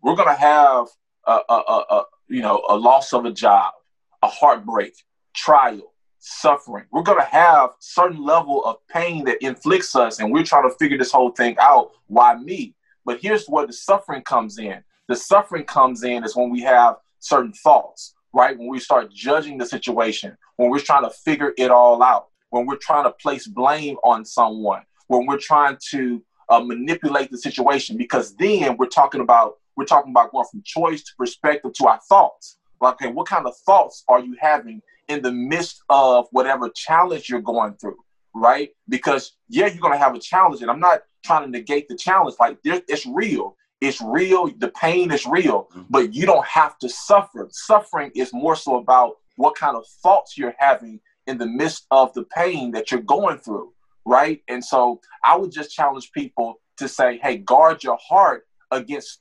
We're 0.01 0.15
gonna 0.15 0.35
have 0.35 0.87
a, 1.25 1.39
a, 1.49 1.53
a, 1.53 1.85
a 1.89 2.03
you 2.27 2.41
know 2.41 2.63
a 2.67 2.75
loss 2.75 3.13
of 3.13 3.25
a 3.25 3.31
job, 3.31 3.73
a 4.21 4.27
heartbreak, 4.27 4.93
trial, 5.33 5.91
suffering. 6.21 6.85
We're 6.91 7.03
going 7.03 7.19
to 7.19 7.25
have 7.25 7.71
certain 7.79 8.23
level 8.23 8.63
of 8.63 8.77
pain 8.87 9.25
that 9.25 9.43
inflicts 9.43 9.95
us, 9.95 10.19
and 10.19 10.31
we're 10.31 10.43
trying 10.43 10.69
to 10.69 10.75
figure 10.77 10.97
this 10.97 11.11
whole 11.11 11.31
thing 11.31 11.55
out. 11.59 11.91
Why 12.07 12.35
me? 12.35 12.75
But 13.05 13.19
here's 13.21 13.47
where 13.47 13.67
the 13.67 13.73
suffering 13.73 14.21
comes 14.21 14.59
in. 14.59 14.83
The 15.07 15.15
suffering 15.15 15.65
comes 15.65 16.03
in 16.03 16.23
is 16.23 16.35
when 16.35 16.49
we 16.49 16.61
have 16.61 16.97
certain 17.19 17.53
thoughts, 17.53 18.13
right? 18.33 18.57
When 18.57 18.67
we 18.67 18.79
start 18.79 19.11
judging 19.11 19.57
the 19.57 19.65
situation, 19.65 20.37
when 20.57 20.69
we're 20.69 20.79
trying 20.79 21.03
to 21.03 21.09
figure 21.09 21.53
it 21.57 21.71
all 21.71 22.01
out, 22.03 22.27
when 22.51 22.65
we're 22.67 22.77
trying 22.77 23.05
to 23.05 23.11
place 23.11 23.47
blame 23.47 23.95
on 24.03 24.23
someone, 24.23 24.83
when 25.07 25.25
we're 25.25 25.39
trying 25.39 25.77
to 25.89 26.23
uh, 26.49 26.59
manipulate 26.59 27.31
the 27.31 27.37
situation, 27.37 27.97
because 27.97 28.35
then 28.35 28.77
we're 28.77 28.85
talking 28.85 29.21
about 29.21 29.55
we're 29.75 29.85
talking 29.85 30.11
about 30.11 30.31
going 30.31 30.45
from 30.51 30.61
choice 30.63 31.01
to 31.01 31.11
perspective 31.17 31.71
to 31.73 31.87
our 31.87 31.99
thoughts. 32.07 32.57
Like, 32.81 32.95
okay, 32.95 33.11
what 33.11 33.27
kind 33.27 33.47
of 33.47 33.55
thoughts 33.65 34.03
are 34.07 34.19
you 34.19 34.35
having 34.39 34.81
in 35.07 35.21
the 35.21 35.31
midst 35.31 35.81
of 35.89 36.27
whatever 36.31 36.69
challenge 36.69 37.29
you're 37.29 37.41
going 37.41 37.75
through, 37.75 37.97
right? 38.35 38.69
Because 38.89 39.33
yeah, 39.49 39.67
you're 39.67 39.81
gonna 39.81 39.97
have 39.97 40.13
a 40.13 40.19
challenge, 40.19 40.61
and 40.61 40.69
I'm 40.69 40.79
not 40.79 41.01
trying 41.23 41.43
to 41.43 41.49
negate 41.49 41.87
the 41.87 41.95
challenge. 41.95 42.35
Like 42.39 42.57
it's 42.63 43.05
real. 43.05 43.55
It's 43.79 44.01
real. 44.01 44.47
The 44.57 44.69
pain 44.69 45.11
is 45.11 45.25
real, 45.25 45.69
mm-hmm. 45.71 45.83
but 45.89 46.13
you 46.13 46.25
don't 46.25 46.45
have 46.45 46.77
to 46.79 46.89
suffer. 46.89 47.47
Suffering 47.51 48.11
is 48.13 48.31
more 48.33 48.55
so 48.55 48.75
about 48.75 49.15
what 49.37 49.55
kind 49.55 49.75
of 49.75 49.85
thoughts 50.03 50.37
you're 50.37 50.53
having 50.59 50.99
in 51.27 51.37
the 51.37 51.45
midst 51.45 51.85
of 51.91 52.13
the 52.13 52.23
pain 52.23 52.71
that 52.71 52.91
you're 52.91 53.01
going 53.01 53.37
through, 53.37 53.73
right? 54.05 54.41
And 54.47 54.63
so 54.63 54.99
I 55.23 55.37
would 55.37 55.51
just 55.51 55.73
challenge 55.73 56.11
people 56.11 56.59
to 56.77 56.87
say, 56.87 57.19
hey, 57.21 57.37
guard 57.37 57.83
your 57.83 57.97
heart 58.01 58.45
against 58.71 59.19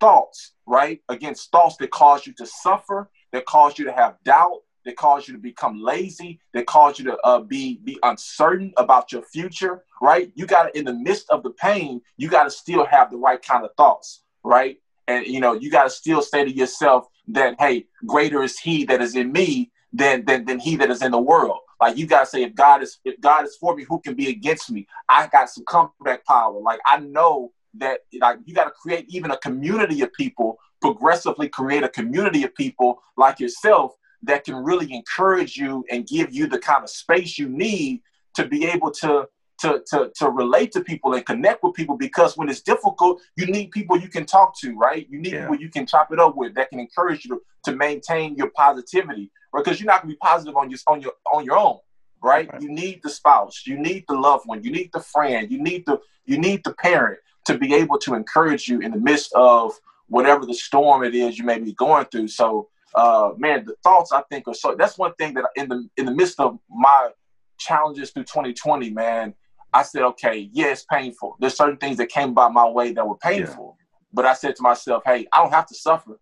thoughts, 0.00 0.52
right? 0.66 1.00
Against 1.08 1.50
thoughts 1.50 1.76
that 1.76 1.90
cause 1.90 2.26
you 2.26 2.32
to 2.34 2.46
suffer, 2.46 3.10
that 3.32 3.46
cause 3.46 3.78
you 3.78 3.84
to 3.86 3.92
have 3.92 4.16
doubt, 4.24 4.60
that 4.84 4.96
cause 4.96 5.28
you 5.28 5.34
to 5.34 5.40
become 5.40 5.80
lazy, 5.82 6.40
that 6.54 6.66
cause 6.66 6.98
you 6.98 7.04
to 7.06 7.16
uh, 7.18 7.40
be 7.40 7.80
be 7.84 7.98
uncertain 8.02 8.72
about 8.76 9.12
your 9.12 9.22
future, 9.22 9.84
right? 10.00 10.32
You 10.34 10.46
got 10.46 10.64
to, 10.64 10.78
in 10.78 10.84
the 10.84 10.94
midst 10.94 11.28
of 11.30 11.42
the 11.42 11.50
pain, 11.50 12.00
you 12.16 12.28
got 12.28 12.44
to 12.44 12.50
still 12.50 12.84
have 12.86 13.10
the 13.10 13.18
right 13.18 13.40
kind 13.42 13.64
of 13.64 13.70
thoughts, 13.76 14.22
right? 14.42 14.78
And 15.06 15.26
you 15.26 15.40
know, 15.40 15.52
you 15.52 15.70
got 15.70 15.84
to 15.84 15.90
still 15.90 16.22
say 16.22 16.44
to 16.44 16.50
yourself 16.50 17.06
that, 17.28 17.56
hey, 17.58 17.86
greater 18.06 18.42
is 18.42 18.58
He 18.58 18.84
that 18.86 19.02
is 19.02 19.16
in 19.16 19.32
me 19.32 19.70
than 19.92 20.24
than 20.24 20.44
than 20.44 20.58
He 20.58 20.76
that 20.76 20.90
is 20.90 21.02
in 21.02 21.12
the 21.12 21.20
world. 21.20 21.58
Like 21.80 21.96
you 21.96 22.06
got 22.06 22.20
to 22.20 22.26
say, 22.26 22.42
if 22.42 22.54
God 22.54 22.82
is 22.82 22.98
if 23.04 23.20
God 23.20 23.44
is 23.44 23.56
for 23.56 23.74
me, 23.74 23.84
who 23.84 24.00
can 24.00 24.14
be 24.14 24.28
against 24.28 24.70
me? 24.70 24.86
I 25.08 25.26
got 25.28 25.50
some 25.50 25.64
comeback 25.64 26.24
power. 26.24 26.60
Like 26.60 26.80
I 26.86 26.98
know 26.98 27.52
that 27.74 28.00
like 28.20 28.38
you 28.44 28.54
got 28.54 28.64
to 28.64 28.70
create 28.70 29.06
even 29.08 29.30
a 29.30 29.38
community 29.38 30.02
of 30.02 30.12
people 30.12 30.58
progressively 30.80 31.48
create 31.48 31.82
a 31.82 31.88
community 31.88 32.42
of 32.42 32.54
people 32.54 33.02
like 33.16 33.38
yourself 33.38 33.92
that 34.22 34.44
can 34.44 34.56
really 34.56 34.92
encourage 34.92 35.56
you 35.56 35.84
and 35.90 36.06
give 36.06 36.32
you 36.34 36.46
the 36.46 36.58
kind 36.58 36.82
of 36.82 36.90
space 36.90 37.38
you 37.38 37.48
need 37.48 38.00
to 38.34 38.46
be 38.46 38.66
able 38.66 38.90
to 38.90 39.26
to, 39.60 39.82
to, 39.90 40.10
to 40.16 40.30
relate 40.30 40.72
to 40.72 40.80
people 40.80 41.14
and 41.14 41.24
connect 41.24 41.62
with 41.62 41.74
people 41.74 41.96
because 41.96 42.36
when 42.36 42.48
it's 42.48 42.62
difficult, 42.62 43.20
you 43.36 43.46
need 43.46 43.70
people 43.70 43.98
you 43.98 44.08
can 44.08 44.24
talk 44.24 44.58
to, 44.60 44.76
right? 44.76 45.06
You 45.10 45.20
need 45.20 45.32
yeah. 45.32 45.42
people 45.42 45.56
you 45.56 45.68
can 45.68 45.86
chop 45.86 46.12
it 46.12 46.18
up 46.18 46.36
with 46.36 46.54
that 46.54 46.70
can 46.70 46.80
encourage 46.80 47.24
you 47.24 47.36
to, 47.36 47.70
to 47.70 47.76
maintain 47.76 48.36
your 48.36 48.50
positivity, 48.50 49.30
right? 49.52 49.64
Because 49.64 49.80
you're 49.80 49.86
not 49.86 50.02
gonna 50.02 50.14
be 50.14 50.18
positive 50.18 50.56
on 50.56 50.70
your 50.70 50.78
on 50.86 51.00
your 51.00 51.12
on 51.32 51.44
your 51.44 51.58
own, 51.58 51.78
right? 52.22 52.50
right? 52.50 52.62
You 52.62 52.70
need 52.70 53.00
the 53.02 53.10
spouse, 53.10 53.66
you 53.66 53.78
need 53.78 54.04
the 54.08 54.14
loved 54.14 54.46
one, 54.46 54.62
you 54.62 54.72
need 54.72 54.90
the 54.92 55.00
friend, 55.00 55.50
you 55.50 55.62
need 55.62 55.84
the 55.86 56.00
you 56.24 56.38
need 56.38 56.62
the 56.64 56.72
parent 56.74 57.18
to 57.46 57.58
be 57.58 57.74
able 57.74 57.98
to 57.98 58.14
encourage 58.14 58.68
you 58.68 58.80
in 58.80 58.92
the 58.92 58.98
midst 58.98 59.32
of 59.34 59.72
whatever 60.08 60.46
the 60.46 60.54
storm 60.54 61.04
it 61.04 61.14
is 61.14 61.38
you 61.38 61.44
may 61.44 61.58
be 61.58 61.72
going 61.74 62.06
through. 62.06 62.28
So 62.28 62.68
uh, 62.94 63.30
man, 63.36 63.64
the 63.66 63.74
thoughts 63.82 64.12
I 64.12 64.22
think 64.30 64.48
are 64.48 64.54
so. 64.54 64.74
That's 64.76 64.98
one 64.98 65.14
thing 65.14 65.34
that 65.34 65.44
in 65.56 65.68
the 65.68 65.88
in 65.96 66.06
the 66.06 66.14
midst 66.14 66.40
of 66.40 66.58
my 66.68 67.10
challenges 67.58 68.10
through 68.10 68.24
2020, 68.24 68.90
man, 68.90 69.34
I 69.72 69.82
said, 69.82 70.02
okay, 70.02 70.48
yeah, 70.52 70.66
it's 70.66 70.84
painful. 70.84 71.36
There's 71.38 71.56
certain 71.56 71.76
things 71.76 71.96
that 71.98 72.08
came 72.08 72.34
by 72.34 72.48
my 72.48 72.68
way 72.68 72.92
that 72.92 73.06
were 73.06 73.16
painful, 73.16 73.76
yeah. 73.78 73.86
but 74.12 74.26
I 74.26 74.34
said 74.34 74.56
to 74.56 74.62
myself, 74.62 75.02
hey, 75.06 75.26
I 75.32 75.42
don't 75.42 75.52
have 75.52 75.66
to 75.66 75.74
suffer. 75.74 76.18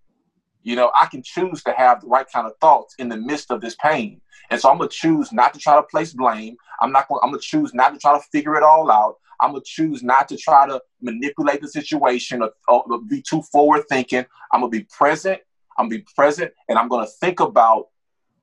You 0.63 0.77
know, 0.77 0.91
I 1.01 1.07
can 1.07 1.23
choose 1.23 1.63
to 1.65 1.73
have 1.73 2.03
the 2.03 2.09
right 2.09 2.27
kind 2.31 2.47
of 2.47 2.53
thoughts 2.61 2.95
in 2.99 3.09
the 3.09 3.17
midst 3.17 3.51
of 3.51 3.61
this 3.61 3.77
pain. 3.77 4.21
And 4.51 4.61
so 4.61 4.71
I'm 4.71 4.79
gonna 4.79 4.91
choose 4.91 5.33
not 5.33 5.55
to 5.55 5.61
try 5.61 5.77
to 5.77 5.83
place 5.83 6.13
blame. 6.13 6.57
I'm 6.81 6.93
not 6.93 7.09
gonna 7.09 7.21
I'm 7.23 7.31
gonna 7.31 7.41
choose 7.41 7.73
not 7.75 7.93
to 7.95 7.99
try 7.99 8.17
to 8.17 8.25
figure 8.33 8.57
it 8.57 8.63
all 8.63 8.91
out. 8.91 9.17
I'm 9.41 9.53
gonna 9.53 9.63
choose 9.65 10.03
not 10.03 10.29
to 10.29 10.37
try 10.37 10.67
to 10.67 10.81
manipulate 11.01 11.61
the 11.61 11.69
situation 11.69 12.43
or, 12.43 12.51
or 12.69 13.01
be 13.03 13.23
too 13.23 13.43
forward 13.43 13.85
thinking. 13.89 14.25
I'm 14.53 14.61
gonna 14.61 14.71
be 14.71 14.85
present 14.85 15.41
I'm 15.79 15.89
gonna 15.89 16.01
be 16.01 16.07
present 16.15 16.53
and 16.69 16.77
I'm 16.77 16.89
gonna 16.89 17.07
think 17.07 17.41
about 17.41 17.87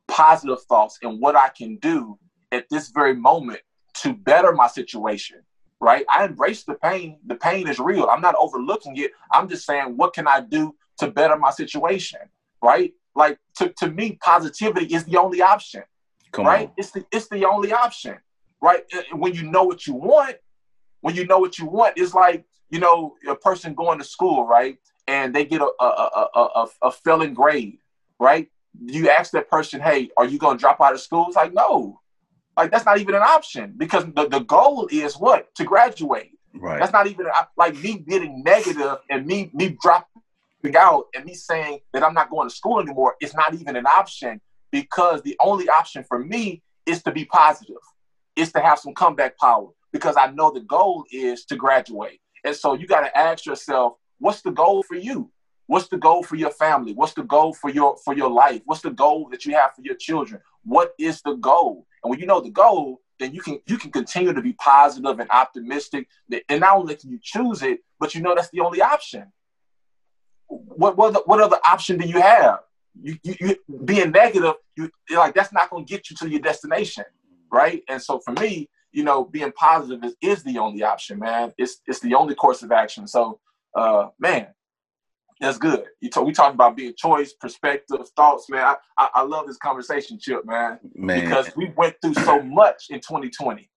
positive 0.08 0.62
thoughts 0.64 0.98
and 1.04 1.20
what 1.20 1.36
I 1.36 1.50
can 1.50 1.76
do 1.78 2.18
at 2.52 2.66
this 2.70 2.90
very 2.90 3.14
moment 3.16 3.60
to 4.02 4.14
better 4.14 4.52
my 4.54 4.68
situation. 4.68 5.42
Right? 5.80 6.06
I 6.10 6.26
embrace 6.26 6.64
the 6.64 6.76
pain. 6.76 7.20
The 7.26 7.36
pain 7.36 7.68
is 7.68 7.80
real. 7.80 8.08
I'm 8.10 8.22
not 8.22 8.36
overlooking 8.40 8.98
it. 8.98 9.12
I'm 9.32 9.48
just 9.48 9.66
saying, 9.66 9.98
what 9.98 10.14
can 10.14 10.28
I 10.28 10.42
do 10.42 10.74
to 11.00 11.12
better 11.12 11.38
my 11.38 11.52
situation? 11.52 12.22
Right? 12.64 12.94
Like 13.14 13.40
to, 13.58 13.70
to 13.80 13.90
me, 13.90 14.18
positivity 14.22 14.94
is 14.94 15.04
the 15.04 15.18
only 15.18 15.42
option. 15.42 15.84
Come 16.32 16.46
right? 16.46 16.70
On. 16.70 16.74
It's 16.78 16.92
the 16.92 17.06
it's 17.12 17.28
the 17.28 17.46
only 17.46 17.74
option. 17.74 18.18
Right? 18.62 18.84
Uh, 18.94 19.18
when 19.18 19.34
you 19.34 19.44
know 19.44 19.64
what 19.64 19.86
you 19.86 19.94
want, 19.94 20.38
when 21.02 21.16
you 21.16 21.26
know 21.28 21.40
what 21.40 21.60
you 21.60 21.66
want, 21.66 21.98
it's 21.98 22.14
like, 22.14 22.46
you 22.70 22.80
know, 22.80 23.16
a 23.28 23.36
person 23.36 23.76
going 23.76 24.00
to 24.00 24.06
school, 24.06 24.46
right? 24.46 24.80
and 25.08 25.34
they 25.36 25.46
get 25.46 25.62
a, 25.62 25.70
a, 25.80 25.86
a, 25.86 26.40
a, 26.40 26.68
a 26.84 26.92
failing 26.92 27.34
grade, 27.34 27.78
right? 28.20 28.50
You 28.86 29.10
ask 29.10 29.32
that 29.32 29.50
person, 29.50 29.80
hey, 29.80 30.10
are 30.18 30.26
you 30.26 30.38
going 30.38 30.58
to 30.58 30.62
drop 30.62 30.82
out 30.82 30.94
of 30.94 31.02
school? 31.02 31.26
It's 31.28 31.36
like, 31.36 31.54
no. 31.54 32.02
Like, 32.58 32.72
that's 32.72 32.86
not 32.86 33.00
even 33.00 33.16
an 33.16 33.22
option 33.22 33.74
because 33.78 34.06
the, 34.14 34.28
the 34.28 34.40
goal 34.40 34.88
is 34.92 35.16
what? 35.16 35.54
To 35.56 35.64
graduate. 35.64 36.32
Right. 36.54 36.80
That's 36.80 36.94
not 36.94 37.08
even 37.08 37.26
like 37.58 37.76
me 37.76 38.00
getting 38.00 38.44
negative 38.44 38.98
and 39.10 39.26
me 39.26 39.52
me 39.54 39.78
dropping 39.82 40.76
out 40.78 41.08
and 41.14 41.26
me 41.26 41.34
saying 41.34 41.80
that 41.94 42.02
I'm 42.02 42.14
not 42.14 42.30
going 42.30 42.48
to 42.48 42.56
school 42.56 42.80
anymore. 42.80 43.16
It's 43.20 43.36
not 43.36 43.54
even 43.54 43.76
an 43.76 43.86
option 43.86 44.40
because 44.72 45.22
the 45.22 45.36
only 45.42 45.68
option 45.68 46.04
for 46.08 46.20
me 46.20 46.64
is 46.86 47.04
to 47.04 47.12
be 47.12 47.26
positive, 47.26 47.76
is 48.36 48.52
to 48.54 48.62
have 48.62 48.80
some 48.80 48.94
comeback 48.94 49.38
power 49.38 49.70
because 49.92 50.16
I 50.18 50.32
know 50.32 50.52
the 50.52 50.62
goal 50.62 51.06
is 51.12 51.46
to 51.46 51.56
graduate. 51.56 52.20
And 52.44 52.56
so 52.56 52.74
you 52.74 52.88
got 52.88 53.02
to 53.02 53.18
ask 53.18 53.46
yourself, 53.46 53.94
what's 54.20 54.42
the 54.42 54.52
goal 54.52 54.84
for 54.84 54.96
you? 54.96 55.32
What's 55.68 55.88
the 55.88 55.98
goal 55.98 56.24
for 56.24 56.36
your 56.36 56.52
family? 56.52 56.94
What's 56.94 57.14
the 57.14 57.24
goal 57.24 57.54
for 57.54 57.70
your 57.70 57.98
for 58.06 58.14
your 58.14 58.30
life? 58.30 58.62
What's 58.66 58.82
the 58.82 58.92
goal 58.92 59.30
that 59.32 59.46
you 59.46 59.56
have 59.56 59.74
for 59.76 59.82
your 59.82 59.96
children? 59.96 60.42
What 60.66 60.94
is 61.00 61.22
the 61.22 61.36
goal? 61.36 61.86
And 62.04 62.10
when 62.10 62.20
you 62.20 62.26
know 62.26 62.42
the 62.42 62.50
goal, 62.50 63.02
then 63.20 63.34
you 63.34 63.42
can 63.42 63.60
you 63.66 63.78
can 63.78 63.92
continue 63.92 64.34
to 64.34 64.42
be 64.42 64.54
positive 64.54 65.20
and 65.20 65.30
optimistic. 65.30 66.08
And 66.50 66.60
not 66.60 66.76
only 66.78 66.96
can 66.96 67.12
you 67.12 67.20
choose 67.22 67.64
it, 67.64 67.80
but 68.00 68.14
you 68.14 68.22
know 68.22 68.36
that's 68.36 68.50
the 68.50 68.60
only 68.60 68.82
option. 68.82 69.32
What 70.48 70.98
what 70.98 71.28
what 71.28 71.42
other 71.42 71.60
option 71.68 71.98
do 71.98 72.08
you 72.08 72.20
have? 72.20 72.60
You, 73.02 73.18
you, 73.24 73.36
you 73.40 73.56
being 73.84 74.12
negative, 74.12 74.56
you 74.78 74.90
are 75.12 75.18
like 75.18 75.36
that's 75.36 75.54
not 75.54 75.70
going 75.70 75.86
to 75.86 75.90
get 75.90 76.10
you 76.10 76.16
to 76.18 76.30
your 76.30 76.40
destination, 76.40 77.06
right? 77.52 77.82
And 77.90 78.02
so 78.02 78.20
for 78.20 78.32
me, 78.32 78.70
you 78.92 79.04
know, 79.04 79.26
being 79.26 79.52
positive 79.52 80.04
is, 80.04 80.16
is 80.22 80.44
the 80.44 80.58
only 80.58 80.84
option, 80.84 81.20
man. 81.20 81.54
It's 81.58 81.82
it's 81.86 82.00
the 82.00 82.16
only 82.16 82.36
course 82.36 82.64
of 82.64 82.72
action. 82.72 83.08
So 83.08 83.40
uh, 83.76 84.10
man, 84.20 84.48
that's 85.46 85.60
good. 85.60 85.84
You 86.02 86.10
talk, 86.10 86.26
we 86.26 86.34
talking 86.34 86.56
about 86.56 86.76
being 86.76 86.94
choice, 86.98 87.34
perspective, 87.34 88.00
thoughts, 88.16 88.50
man. 88.50 88.64
I, 88.64 88.76
I, 88.98 89.10
I, 89.16 89.22
love 89.22 89.46
this 89.46 89.58
conversation, 89.58 90.18
Chip, 90.20 90.44
man, 90.44 90.80
man, 90.96 91.22
because 91.22 91.56
we 91.56 91.72
went 91.78 91.96
through 92.02 92.16
so 92.16 92.42
much 92.42 92.86
in 92.90 93.00
2020. 93.00 93.70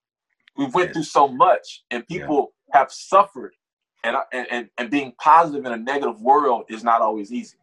We 0.57 0.65
went 0.65 0.89
yes. 0.89 0.93
through 0.95 1.03
so 1.03 1.29
much, 1.29 1.85
and 1.91 2.07
people 2.09 2.55
yeah. 2.69 2.79
have 2.79 2.91
suffered, 2.91 3.55
and, 4.03 4.17
and 4.33 4.71
and 4.79 4.91
being 4.91 5.13
positive 5.21 5.67
in 5.67 5.73
a 5.73 5.77
negative 5.77 6.21
world 6.23 6.65
is 6.71 6.83
not 6.83 7.03
always 7.03 7.31
easy. 7.33 7.59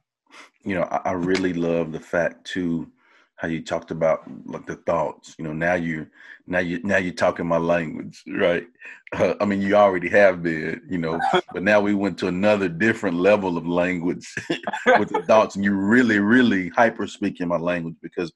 You 0.63 0.76
know, 0.76 0.84
I, 0.84 1.02
I 1.06 1.12
really 1.13 1.54
love 1.54 1.91
the 1.91 2.00
fact 2.00 2.46
too 2.46 2.91
how 3.38 3.48
you 3.48 3.62
talked 3.62 3.91
about 3.91 4.24
like 4.45 4.65
the 4.65 4.76
thoughts. 4.76 5.36
You 5.38 5.45
know, 5.45 5.54
now 5.54 5.74
you 5.74 6.08
now 6.48 6.60
you 6.60 6.82
now 6.84 6.98
you're 6.98 7.13
talking 7.13 7.45
my 7.45 7.58
language, 7.58 8.24
right? 8.38 8.65
Uh, 9.13 9.36
I 9.39 9.45
mean, 9.45 9.62
you 9.62 9.76
already 9.76 10.10
have 10.10 10.43
been, 10.43 10.82
you 10.89 10.98
know, 10.98 11.19
but 11.54 11.63
now 11.63 11.82
we 11.82 11.93
went 11.93 12.17
to 12.19 12.28
another 12.28 12.69
different 12.69 13.17
level 13.17 13.58
of 13.58 13.67
language 13.67 14.28
with 15.00 15.10
the 15.10 15.24
thoughts, 15.28 15.56
and 15.56 15.63
you 15.63 15.74
really, 15.74 16.19
really 16.19 16.69
hyper 16.69 17.08
speaking 17.08 17.48
my 17.48 17.58
language 17.58 17.95
because 18.02 18.32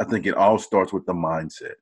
I 0.00 0.04
think 0.04 0.26
it 0.26 0.34
all 0.34 0.58
starts 0.58 0.92
with 0.92 1.06
the 1.06 1.14
mindset, 1.14 1.74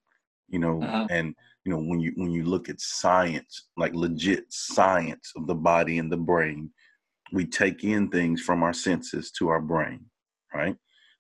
you 0.49 0.59
know, 0.59 0.83
uh-huh. 0.83 1.07
and 1.11 1.35
you 1.65 1.73
know 1.73 1.79
when 1.79 2.01
you 2.01 2.13
when 2.17 2.31
you 2.31 2.45
look 2.45 2.69
at 2.69 2.81
science, 2.81 3.69
like 3.77 3.95
legit 3.95 4.45
science 4.51 5.33
of 5.37 5.47
the 5.47 5.55
body 5.55 5.99
and 5.99 6.13
the 6.13 6.19
brain, 6.19 6.71
we 7.33 7.47
take 7.47 7.83
in 7.83 8.11
things 8.11 8.43
from 8.43 8.63
our 8.63 8.75
senses 8.75 9.31
to 9.33 9.49
our 9.49 9.61
brain, 9.61 10.05
right? 10.55 10.77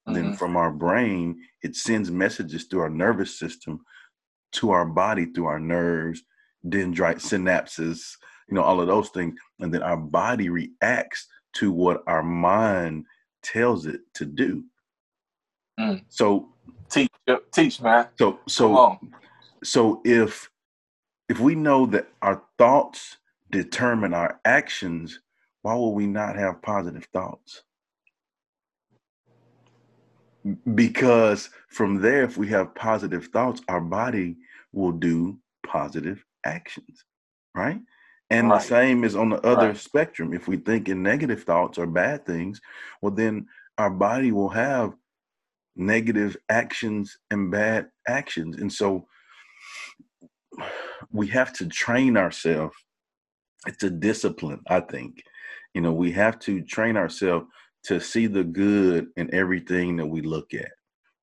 Mm-hmm. 0.09 0.15
Then 0.15 0.37
from 0.37 0.57
our 0.57 0.73
brain, 0.73 1.41
it 1.62 1.77
sends 1.77 2.11
messages 2.11 2.65
through 2.65 2.81
our 2.81 2.91
nervous 2.91 3.38
system 3.38 3.81
to 4.53 4.71
our 4.71 4.85
body 4.85 5.27
through 5.27 5.47
our 5.47 5.61
nerves, 5.61 6.23
dendrite 6.67 7.17
synapses, 7.17 8.17
you 8.49 8.55
know, 8.55 8.62
all 8.62 8.81
of 8.81 8.87
those 8.87 9.09
things. 9.11 9.35
And 9.61 9.73
then 9.73 9.83
our 9.83 9.97
body 9.97 10.49
reacts 10.49 11.27
to 11.55 11.73
what 11.73 12.03
our 12.07 12.23
mind 12.23 13.07
tells 13.43 13.87
it 13.87 14.01
to 14.15 14.27
do. 14.27 14.65
Mm. 15.79 16.05
So 16.09 16.49
teach 16.91 17.11
teach 17.53 17.81
man. 17.81 18.09
So 18.19 18.38
so 18.47 18.99
so 19.65 20.01
if 20.05 20.51
if 21.29 21.41
we 21.41 21.55
know 21.55 21.87
that 21.87 22.09
our 22.21 22.43
thoughts 22.59 23.17
determine 23.51 24.12
our 24.12 24.41
actions, 24.45 25.21
why 25.62 25.75
will 25.75 25.95
we 25.95 26.07
not 26.07 26.37
have 26.37 26.62
positive 26.62 27.07
thoughts? 27.12 27.62
Because 30.75 31.51
from 31.69 32.01
there 32.01 32.25
if 32.25 32.37
we 32.37 32.49
have 32.49 32.75
positive 32.75 33.27
thoughts 33.27 33.61
our 33.69 33.81
body 33.81 34.37
will 34.73 34.93
do 34.93 35.39
positive 35.65 36.25
actions 36.45 37.05
right? 37.55 37.81
And 38.31 38.49
right. 38.49 38.61
the 38.61 38.67
same 38.67 39.05
is 39.05 39.15
on 39.15 39.31
the 39.31 39.41
other 39.47 39.69
right. 39.69 39.77
spectrum. 39.77 40.33
If 40.33 40.49
we 40.49 40.57
think 40.57 40.89
in 40.89 41.03
negative 41.03 41.45
thoughts 41.45 41.79
or 41.79 41.87
bad 41.87 42.25
things 42.27 42.61
well 43.01 43.13
then 43.13 43.47
our 43.79 43.91
body 43.91 44.33
will 44.33 44.49
have 44.51 44.95
negative 45.75 46.37
actions 46.49 47.17
and 47.31 47.51
bad 47.51 47.89
actions. 48.07 48.57
And 48.57 48.73
so 48.73 49.07
we 51.11 51.27
have 51.29 51.53
to 51.55 51.67
train 51.67 52.17
ourselves. 52.17 52.77
It's 53.67 53.85
a 53.85 53.91
discipline 53.91 54.61
i 54.67 54.81
think. 54.81 55.23
You 55.75 55.81
know 55.81 55.93
we 55.93 56.13
have 56.13 56.39
to 56.41 56.63
train 56.63 56.97
ourselves 56.97 57.47
to 57.85 58.01
see 58.01 58.27
the 58.27 58.45
good 58.45 59.09
in 59.16 59.33
everything 59.35 59.97
that 59.97 60.07
we 60.07 60.21
look 60.21 60.55
at 60.55 60.71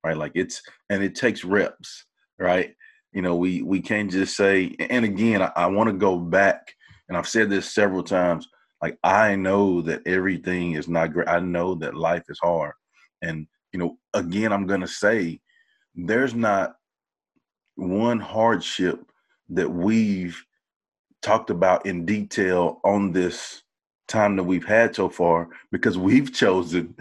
right 0.04 0.16
like 0.16 0.32
it's 0.34 0.62
and 0.90 1.02
it 1.02 1.14
takes 1.14 1.44
reps 1.44 2.04
right 2.38 2.74
you 3.12 3.22
know 3.22 3.36
we 3.36 3.62
we 3.62 3.80
can't 3.80 4.10
just 4.10 4.36
say 4.36 4.74
and 4.78 5.04
again 5.04 5.42
i, 5.42 5.50
I 5.56 5.66
want 5.66 5.88
to 5.88 5.94
go 5.96 6.18
back 6.18 6.74
and 7.10 7.16
I've 7.16 7.28
said 7.28 7.50
this 7.50 7.74
several 7.74 8.04
times. 8.04 8.48
Like 8.80 8.96
I 9.02 9.34
know 9.34 9.82
that 9.82 10.06
everything 10.06 10.72
is 10.72 10.88
not 10.88 11.12
great. 11.12 11.28
I 11.28 11.40
know 11.40 11.74
that 11.74 11.94
life 11.94 12.22
is 12.30 12.38
hard, 12.40 12.72
and 13.20 13.46
you 13.72 13.78
know, 13.78 13.98
again, 14.14 14.52
I'm 14.52 14.66
gonna 14.66 14.86
say 14.86 15.40
there's 15.94 16.34
not 16.34 16.76
one 17.74 18.20
hardship 18.20 19.00
that 19.50 19.68
we've 19.68 20.40
talked 21.20 21.50
about 21.50 21.84
in 21.84 22.06
detail 22.06 22.80
on 22.84 23.12
this 23.12 23.62
time 24.10 24.36
that 24.36 24.44
we've 24.44 24.64
had 24.64 24.94
so 24.94 25.08
far 25.08 25.48
because 25.70 25.96
we've 25.96 26.32
chosen 26.34 26.94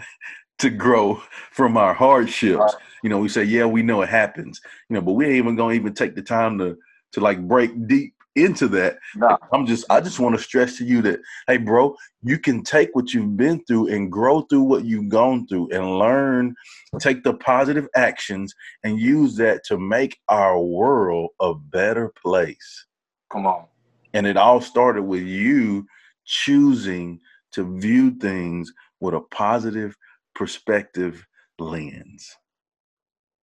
to 0.60 0.70
grow 0.70 1.22
from 1.52 1.78
our 1.78 1.94
hardships. 1.94 2.60
Right. 2.60 2.74
You 3.04 3.10
know, 3.10 3.20
we 3.20 3.30
say, 3.30 3.44
yeah, 3.44 3.66
we 3.66 3.82
know 3.82 4.02
it 4.02 4.10
happens, 4.10 4.62
you 4.90 4.94
know, 4.94 5.02
but 5.02 5.14
we 5.14 5.26
ain't 5.26 5.36
even 5.36 5.56
gonna 5.56 5.74
even 5.74 5.94
take 5.94 6.16
the 6.16 6.22
time 6.22 6.58
to 6.60 6.78
to 7.14 7.22
like 7.22 7.42
break 7.48 7.88
deep 7.88 8.14
into 8.36 8.68
that. 8.68 8.98
Nah. 9.16 9.38
I'm 9.52 9.66
just 9.66 9.86
I 9.90 10.02
just 10.02 10.20
want 10.20 10.36
to 10.36 10.42
stress 10.42 10.78
to 10.78 10.86
you 10.86 11.02
that 11.04 11.20
hey 11.48 11.58
bro, 11.58 11.96
you 12.24 12.38
can 12.38 12.64
take 12.64 12.90
what 12.94 13.14
you've 13.14 13.38
been 13.38 13.64
through 13.66 13.88
and 13.88 14.12
grow 14.12 14.42
through 14.42 14.64
what 14.64 14.86
you've 14.86 15.10
gone 15.10 15.48
through 15.48 15.70
and 15.72 15.98
learn, 15.98 16.56
take 17.00 17.24
the 17.24 17.34
positive 17.36 17.88
actions 17.96 18.54
and 18.84 19.00
use 19.00 19.36
that 19.36 19.64
to 19.66 19.78
make 19.78 20.20
our 20.28 20.60
world 20.60 21.32
a 21.40 21.54
better 21.54 22.14
place. 22.22 22.86
Come 23.32 23.46
on. 23.46 23.66
And 24.14 24.26
it 24.26 24.38
all 24.38 24.62
started 24.62 25.04
with 25.04 25.24
you 25.24 25.86
choosing 26.30 27.20
to 27.52 27.80
view 27.80 28.12
things 28.12 28.72
with 29.00 29.16
a 29.16 29.22
positive 29.32 29.98
perspective 30.36 31.26
lens. 31.58 32.38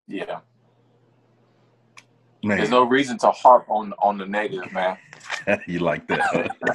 Yeah. 0.06 0.40
Man. 2.44 2.58
There's 2.58 2.70
no 2.70 2.84
reason 2.84 3.16
to 3.18 3.30
harp 3.30 3.64
on 3.70 3.94
on 3.98 4.18
the 4.18 4.26
negative, 4.26 4.70
man. 4.70 4.98
you 5.66 5.78
like 5.78 6.06
that? 6.08 6.20
Huh? 6.20 6.74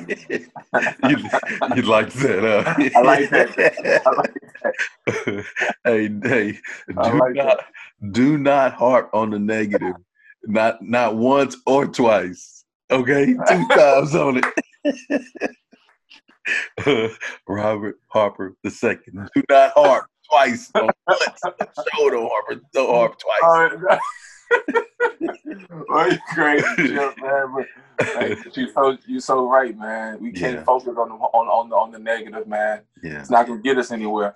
you, 1.09 1.17
you 1.75 1.81
like 1.83 2.11
that? 2.13 2.65
Huh? 2.65 2.89
I 2.95 3.01
like 3.01 3.29
that. 3.29 4.01
I 4.03 4.11
like 4.11 4.33
that. 4.63 5.45
hey, 5.83 6.09
hey, 6.23 6.51
do 6.87 7.19
like 7.19 7.35
not 7.35 7.59
that. 8.01 8.13
do 8.13 8.39
not 8.39 8.73
harp 8.73 9.11
on 9.13 9.29
the 9.29 9.37
negative. 9.37 9.93
Not 10.45 10.81
not 10.81 11.15
once 11.17 11.55
or 11.67 11.85
twice. 11.85 12.65
Okay, 12.89 13.35
two 13.47 13.67
times 13.67 14.15
on 14.15 14.41
it. 14.41 15.51
Robert 17.47 17.99
Harper 18.07 18.55
the 18.63 18.71
second. 18.71 19.29
Do 19.35 19.43
not 19.49 19.71
harp 19.73 20.05
twice 20.29 20.71
on 20.75 20.89
once. 21.07 21.23
Show 21.95 22.29
Harper. 22.29 22.61
Don't 22.73 22.89
harp 22.89 23.17
twice. 23.19 23.99
well, 25.89 26.11
you 26.11 26.17
crazy, 26.33 26.93
man. 26.93 27.53
But, 27.97 28.57
you 28.57 28.71
so 28.71 28.97
you 29.05 29.19
so 29.19 29.49
right, 29.49 29.77
man. 29.77 30.19
We 30.19 30.31
can't 30.31 30.57
yeah. 30.57 30.63
focus 30.63 30.95
on 30.97 31.09
the 31.09 31.15
on 31.15 31.47
on 31.47 31.69
the, 31.69 31.75
on 31.75 31.91
the 31.91 31.99
negative, 31.99 32.47
man. 32.47 32.81
Yeah. 33.03 33.19
It's 33.19 33.29
not 33.29 33.47
gonna 33.47 33.61
get 33.61 33.77
us 33.77 33.91
anywhere. 33.91 34.33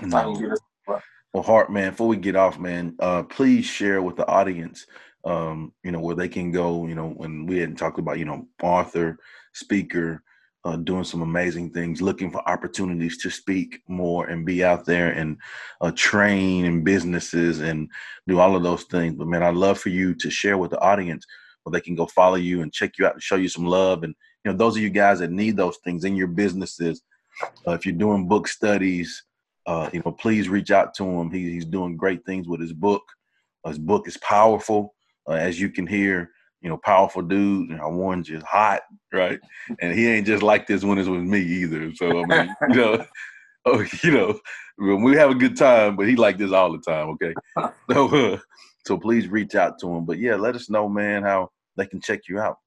It's 0.00 0.02
no. 0.02 0.08
not 0.08 0.24
gonna 0.24 0.40
get 0.40 0.52
us. 0.52 0.60
Anywhere. 0.86 1.02
Well, 1.32 1.42
Hart, 1.42 1.72
man. 1.72 1.90
Before 1.90 2.08
we 2.08 2.16
get 2.16 2.36
off, 2.36 2.58
man, 2.58 2.94
uh, 3.00 3.22
please 3.24 3.64
share 3.64 4.02
with 4.02 4.16
the 4.16 4.26
audience, 4.26 4.86
um, 5.24 5.72
you 5.82 5.90
know, 5.90 6.00
where 6.00 6.16
they 6.16 6.28
can 6.28 6.52
go. 6.52 6.86
You 6.86 6.94
know, 6.94 7.08
when 7.08 7.46
we 7.46 7.58
hadn't 7.58 7.76
talked 7.76 7.98
about, 7.98 8.18
you 8.18 8.24
know, 8.24 8.46
author, 8.62 9.18
speaker, 9.52 10.22
uh, 10.64 10.76
doing 10.76 11.04
some 11.04 11.22
amazing 11.22 11.70
things, 11.70 12.02
looking 12.02 12.30
for 12.30 12.46
opportunities 12.48 13.18
to 13.18 13.30
speak 13.30 13.80
more 13.88 14.26
and 14.26 14.44
be 14.44 14.64
out 14.64 14.84
there 14.84 15.10
and 15.12 15.38
uh, 15.80 15.90
train 15.92 16.64
in 16.64 16.82
businesses 16.82 17.60
and 17.60 17.90
do 18.26 18.40
all 18.40 18.56
of 18.56 18.62
those 18.62 18.84
things. 18.84 19.14
But 19.14 19.28
man, 19.28 19.42
I'd 19.42 19.54
love 19.54 19.78
for 19.78 19.88
you 19.88 20.14
to 20.16 20.30
share 20.30 20.58
with 20.58 20.70
the 20.70 20.80
audience 20.80 21.24
where 21.62 21.72
they 21.72 21.80
can 21.80 21.94
go 21.94 22.06
follow 22.06 22.36
you 22.36 22.62
and 22.62 22.72
check 22.72 22.98
you 22.98 23.06
out 23.06 23.14
and 23.14 23.22
show 23.22 23.36
you 23.36 23.48
some 23.48 23.66
love. 23.66 24.02
And 24.02 24.14
you 24.44 24.50
know, 24.50 24.56
those 24.56 24.76
of 24.76 24.82
you 24.82 24.90
guys 24.90 25.20
that 25.20 25.30
need 25.30 25.56
those 25.56 25.78
things 25.84 26.04
in 26.04 26.16
your 26.16 26.26
businesses, 26.26 27.02
uh, 27.66 27.72
if 27.72 27.86
you're 27.86 27.94
doing 27.94 28.28
book 28.28 28.48
studies, 28.48 29.24
uh, 29.66 29.88
you 29.92 30.02
know, 30.04 30.12
please 30.12 30.48
reach 30.48 30.70
out 30.70 30.94
to 30.94 31.04
him. 31.04 31.30
He, 31.30 31.50
he's 31.50 31.66
doing 31.66 31.96
great 31.96 32.24
things 32.24 32.48
with 32.48 32.60
his 32.60 32.72
book. 32.72 33.02
his 33.66 33.78
book 33.78 34.08
is 34.08 34.16
powerful, 34.18 34.94
uh, 35.28 35.32
as 35.32 35.60
you 35.60 35.68
can 35.68 35.86
hear 35.86 36.30
you 36.60 36.68
know, 36.68 36.76
powerful 36.76 37.22
dude. 37.22 37.70
And 37.70 37.80
I 37.80 37.86
warned 37.86 38.28
you, 38.28 38.40
hot, 38.40 38.82
right? 39.12 39.40
And 39.80 39.96
he 39.96 40.08
ain't 40.08 40.26
just 40.26 40.42
like 40.42 40.66
this 40.66 40.84
when 40.84 40.98
it's 40.98 41.08
with 41.08 41.22
me 41.22 41.40
either. 41.40 41.94
So 41.94 42.22
I 42.22 42.26
mean, 42.26 42.54
you 42.68 42.74
know, 42.74 43.04
oh, 43.66 43.84
you 44.02 44.10
know, 44.12 44.40
we 44.78 45.16
have 45.16 45.30
a 45.30 45.34
good 45.34 45.56
time, 45.56 45.96
but 45.96 46.08
he 46.08 46.16
like 46.16 46.38
this 46.38 46.52
all 46.52 46.72
the 46.72 46.78
time. 46.78 47.08
Okay, 47.10 47.34
so 47.90 48.34
uh, 48.34 48.38
so 48.86 48.98
please 48.98 49.28
reach 49.28 49.54
out 49.54 49.78
to 49.80 49.88
him. 49.88 50.04
But 50.04 50.18
yeah, 50.18 50.36
let 50.36 50.54
us 50.54 50.70
know, 50.70 50.88
man, 50.88 51.22
how 51.22 51.50
they 51.76 51.86
can 51.86 52.00
check 52.00 52.22
you 52.28 52.38
out. 52.38 52.58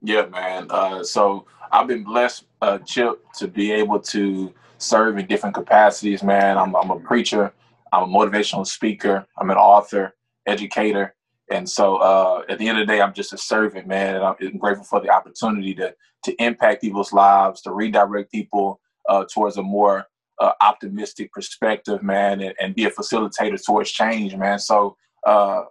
Yeah, 0.00 0.26
man. 0.26 0.66
Uh, 0.70 1.04
so 1.04 1.46
I've 1.70 1.86
been 1.86 2.04
blessed, 2.04 2.44
uh, 2.60 2.78
Chip, 2.78 3.24
to 3.36 3.46
be 3.46 3.72
able 3.72 4.00
to 4.00 4.52
serve 4.78 5.18
in 5.18 5.26
different 5.26 5.54
capacities. 5.54 6.22
Man, 6.22 6.58
I'm, 6.58 6.74
I'm 6.74 6.90
a 6.90 6.98
preacher. 6.98 7.52
I'm 7.92 8.04
a 8.04 8.06
motivational 8.06 8.66
speaker. 8.66 9.26
I'm 9.38 9.50
an 9.50 9.56
author, 9.56 10.14
educator. 10.46 11.14
And 11.52 11.68
so 11.68 11.96
uh, 11.96 12.44
at 12.48 12.58
the 12.58 12.66
end 12.66 12.78
of 12.78 12.86
the 12.86 12.92
day, 12.92 13.02
I'm 13.02 13.12
just 13.12 13.34
a 13.34 13.38
servant, 13.38 13.86
man. 13.86 14.16
And 14.16 14.24
I'm 14.24 14.56
grateful 14.56 14.86
for 14.86 15.00
the 15.00 15.10
opportunity 15.10 15.74
to 15.74 15.94
to 16.24 16.42
impact 16.42 16.82
people's 16.82 17.12
lives, 17.12 17.60
to 17.62 17.72
redirect 17.72 18.30
people 18.30 18.80
uh, 19.08 19.24
towards 19.32 19.56
a 19.56 19.62
more 19.62 20.04
uh, 20.40 20.52
optimistic 20.60 21.32
perspective, 21.32 22.00
man, 22.02 22.40
and, 22.40 22.54
and, 22.60 22.76
be 22.76 22.84
a 22.84 22.90
facilitator 22.90 23.60
towards 23.60 23.90
change, 23.90 24.36
man. 24.36 24.60
So 24.60 24.96
uh, 25.26 25.64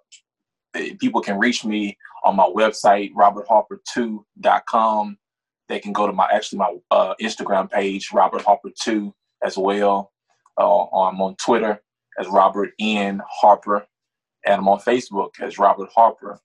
eh, 0.76 0.96
people 1.00 1.22
can 1.22 1.40
reach 1.40 1.64
me 1.64 1.98
on 2.26 2.36
my 2.36 2.44
website, 2.44 3.14
robertharper2.com. 3.14 5.18
They 5.70 5.80
can 5.80 5.94
go 5.94 6.06
to 6.06 6.14
my 6.14 6.30
actually 6.32 6.60
my 6.60 6.76
uh, 6.92 7.16
Instagram 7.22 7.72
page, 7.72 8.10
Robert 8.14 8.42
Harper 8.42 8.72
2 8.78 9.14
as 9.44 9.58
well. 9.58 10.12
Uh, 10.58 10.84
I'm 10.84 11.22
on 11.22 11.38
Twitter 11.38 11.82
as 12.20 12.28
Robert 12.28 12.72
N 12.78 13.22
Harper 13.26 13.88
and 14.46 14.56
I'm 14.56 14.68
on 14.68 14.80
Facebook 14.80 15.40
as 15.42 15.60
Robert 15.60 15.90
Harper. 15.94 16.40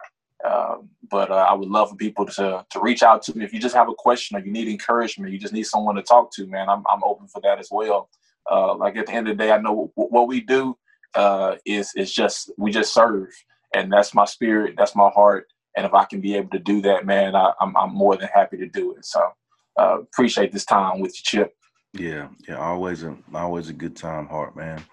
Um, 0.45 0.91
but 1.11 1.31
uh, 1.31 1.47
I 1.49 1.55
would 1.55 1.69
love 1.69 1.91
for 1.91 1.97
people 1.97 2.27
to 2.27 2.65
to 2.69 2.81
reach 2.81 3.03
out 3.03 3.23
to 3.23 3.37
me 3.37 3.45
if 3.45 3.53
you 3.53 3.61
just 3.61 3.75
have 3.75 3.89
a 3.89 3.95
question 3.95 4.37
or 4.37 4.41
you 4.41 4.53
need 4.53 4.69
encouragement, 4.69 5.33
you 5.33 5.39
just 5.39 5.55
need 5.55 5.67
someone 5.67 5.95
to 5.97 6.03
talk 6.03 6.33
to. 6.35 6.47
Man, 6.47 6.69
I'm 6.69 6.85
I'm 6.91 7.03
open 7.05 7.27
for 7.27 7.41
that 7.43 7.59
as 7.59 7.69
well. 7.71 8.11
Uh, 8.51 8.77
like 8.77 8.97
at 8.97 9.07
the 9.07 9.13
end 9.13 9.29
of 9.29 9.37
the 9.37 9.43
day, 9.43 9.51
I 9.51 9.59
know 9.59 9.91
w- 9.97 10.11
what 10.11 10.29
we 10.29 10.41
do 10.41 10.77
uh, 11.15 11.57
is 11.65 11.93
is 11.97 12.13
just 12.13 12.53
we 12.59 12.71
just 12.71 12.93
serve, 12.93 13.29
and 13.75 13.93
that's 13.93 14.15
my 14.15 14.25
spirit, 14.25 14.75
that's 14.77 14.95
my 14.95 15.09
heart. 15.09 15.49
And 15.77 15.85
if 15.85 15.95
I 15.95 16.05
can 16.05 16.21
be 16.21 16.37
able 16.37 16.51
to 16.51 16.59
do 16.59 16.81
that, 16.83 17.05
man, 17.05 17.35
I, 17.35 17.49
am 17.49 17.55
I'm, 17.61 17.77
I'm 17.77 17.95
more 17.95 18.17
than 18.17 18.29
happy 18.33 18.57
to 18.59 18.67
do 18.67 18.95
it. 18.97 19.05
So 19.05 19.21
uh, 19.79 20.01
appreciate 20.01 20.53
this 20.53 20.65
time 20.65 21.01
with 21.01 21.13
you, 21.17 21.23
Chip. 21.25 21.55
Yeah, 21.93 22.29
yeah, 22.47 22.59
always 22.59 23.03
a 23.03 23.17
always 23.35 23.69
a 23.69 23.73
good 23.73 23.97
time, 23.97 24.27
Hart, 24.27 24.55
man. 24.55 24.85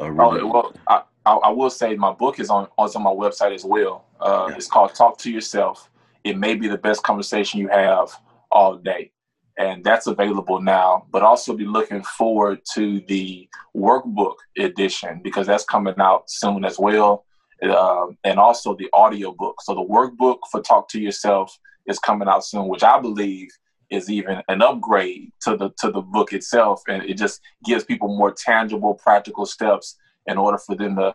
Uh, 0.00 0.10
really, 0.10 0.40
oh, 0.40 0.46
well, 0.46 0.72
I, 0.88 1.02
I, 1.26 1.34
I, 1.34 1.50
will 1.50 1.70
say 1.70 1.96
my 1.96 2.12
book 2.12 2.38
is 2.38 2.50
on 2.50 2.68
on 2.78 3.02
my 3.02 3.10
website 3.10 3.52
as 3.52 3.64
well. 3.64 4.06
Uh, 4.20 4.46
yeah. 4.48 4.56
It's 4.56 4.68
called 4.68 4.94
Talk 4.94 5.18
to 5.18 5.30
Yourself. 5.30 5.90
It 6.24 6.38
may 6.38 6.54
be 6.54 6.68
the 6.68 6.78
best 6.78 7.02
conversation 7.02 7.60
you 7.60 7.68
have 7.68 8.10
all 8.50 8.76
day, 8.76 9.10
and 9.58 9.84
that's 9.84 10.06
available 10.06 10.60
now. 10.62 11.06
But 11.10 11.22
also 11.22 11.54
be 11.54 11.66
looking 11.66 12.02
forward 12.04 12.60
to 12.74 13.00
the 13.08 13.48
workbook 13.76 14.36
edition 14.56 15.20
because 15.22 15.48
that's 15.48 15.64
coming 15.64 15.96
out 15.98 16.30
soon 16.30 16.64
as 16.64 16.78
well, 16.78 17.26
uh, 17.60 18.06
and 18.22 18.38
also 18.38 18.76
the 18.76 18.88
audio 18.92 19.32
book. 19.32 19.60
So 19.62 19.74
the 19.74 19.82
workbook 19.84 20.38
for 20.50 20.62
Talk 20.62 20.88
to 20.90 21.00
Yourself 21.00 21.58
is 21.86 21.98
coming 21.98 22.28
out 22.28 22.44
soon, 22.44 22.68
which 22.68 22.84
I 22.84 23.00
believe 23.00 23.48
is 23.90 24.10
even 24.10 24.42
an 24.48 24.62
upgrade 24.62 25.32
to 25.42 25.56
the 25.56 25.70
to 25.80 25.90
the 25.90 26.02
book 26.02 26.32
itself, 26.32 26.82
and 26.86 27.02
it 27.02 27.14
just 27.14 27.40
gives 27.64 27.82
people 27.82 28.16
more 28.16 28.32
tangible, 28.32 28.94
practical 28.94 29.44
steps 29.44 29.96
in 30.26 30.38
order 30.38 30.58
for 30.58 30.74
them 30.74 30.96
to 30.96 31.14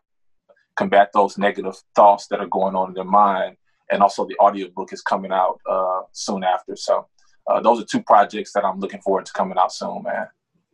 combat 0.75 1.09
those 1.13 1.37
negative 1.37 1.75
thoughts 1.95 2.27
that 2.27 2.39
are 2.39 2.47
going 2.47 2.75
on 2.75 2.89
in 2.89 2.93
their 2.93 3.03
mind. 3.03 3.57
And 3.91 4.01
also, 4.01 4.25
the 4.25 4.37
audiobook 4.39 4.93
is 4.93 5.01
coming 5.01 5.31
out 5.31 5.59
uh, 5.69 6.01
soon 6.13 6.43
after. 6.43 6.75
So, 6.75 7.07
uh, 7.47 7.59
those 7.59 7.81
are 7.81 7.85
two 7.85 8.01
projects 8.01 8.53
that 8.53 8.63
I'm 8.63 8.79
looking 8.79 9.01
forward 9.01 9.25
to 9.25 9.33
coming 9.33 9.57
out 9.57 9.73
soon, 9.73 10.03
man. 10.03 10.27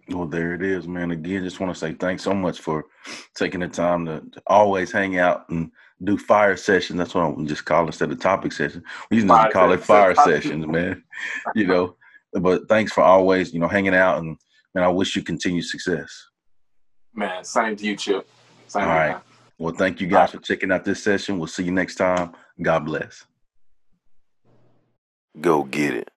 Well, 0.10 0.28
there 0.28 0.54
it 0.54 0.62
is, 0.62 0.88
man. 0.88 1.12
Again, 1.12 1.44
just 1.44 1.60
want 1.60 1.74
to 1.74 1.80
say 1.80 1.94
thanks 1.94 2.24
so 2.24 2.34
much 2.34 2.60
for 2.60 2.86
taking 3.36 3.60
the 3.60 3.68
time 3.68 4.06
to, 4.06 4.22
to 4.32 4.42
always 4.48 4.92
hang 4.92 5.18
out 5.18 5.50
and 5.50 5.72
do 6.04 6.18
fire 6.18 6.56
sessions. 6.56 6.98
That's 6.98 7.14
what 7.14 7.24
I'm 7.24 7.48
just 7.48 7.66
call 7.66 7.88
instead 7.88 8.12
of 8.12 8.20
topic 8.20 8.54
session. 8.54 8.84
We 9.10 9.18
used 9.18 9.28
to 9.28 9.50
call 9.52 9.74
it 9.74 9.84
fire 9.84 10.16
sessions, 10.16 10.66
man. 10.66 11.04
You 11.56 11.68
know, 11.68 11.96
but 12.34 12.70
thanks 12.70 12.92
for 12.94 13.02
always, 13.02 13.54
you 13.54 13.60
know, 13.60 13.68
hanging 13.68 13.96
out 13.96 14.20
and 14.20 14.38
man, 14.74 14.84
I 14.84 14.90
wish 14.90 15.16
you 15.16 15.24
continued 15.24 15.66
success. 15.66 16.28
Man, 17.18 17.44
same 17.44 17.76
to 17.76 17.84
you, 17.84 17.96
Chip. 17.96 18.30
Same 18.68 18.84
All 18.84 18.90
right. 18.90 19.18
Well, 19.58 19.74
thank 19.74 20.00
you 20.00 20.06
guys 20.06 20.32
for 20.32 20.38
checking 20.38 20.72
out 20.72 20.86
this 20.86 21.04
session. 21.04 21.40
We'll 21.40 21.48
see 21.48 21.64
you 21.64 21.72
next 21.72 21.96
time. 21.96 22.34
God 22.62 22.86
bless. 22.86 23.26
Go 25.42 25.64
get 25.64 25.96
it. 25.96 26.10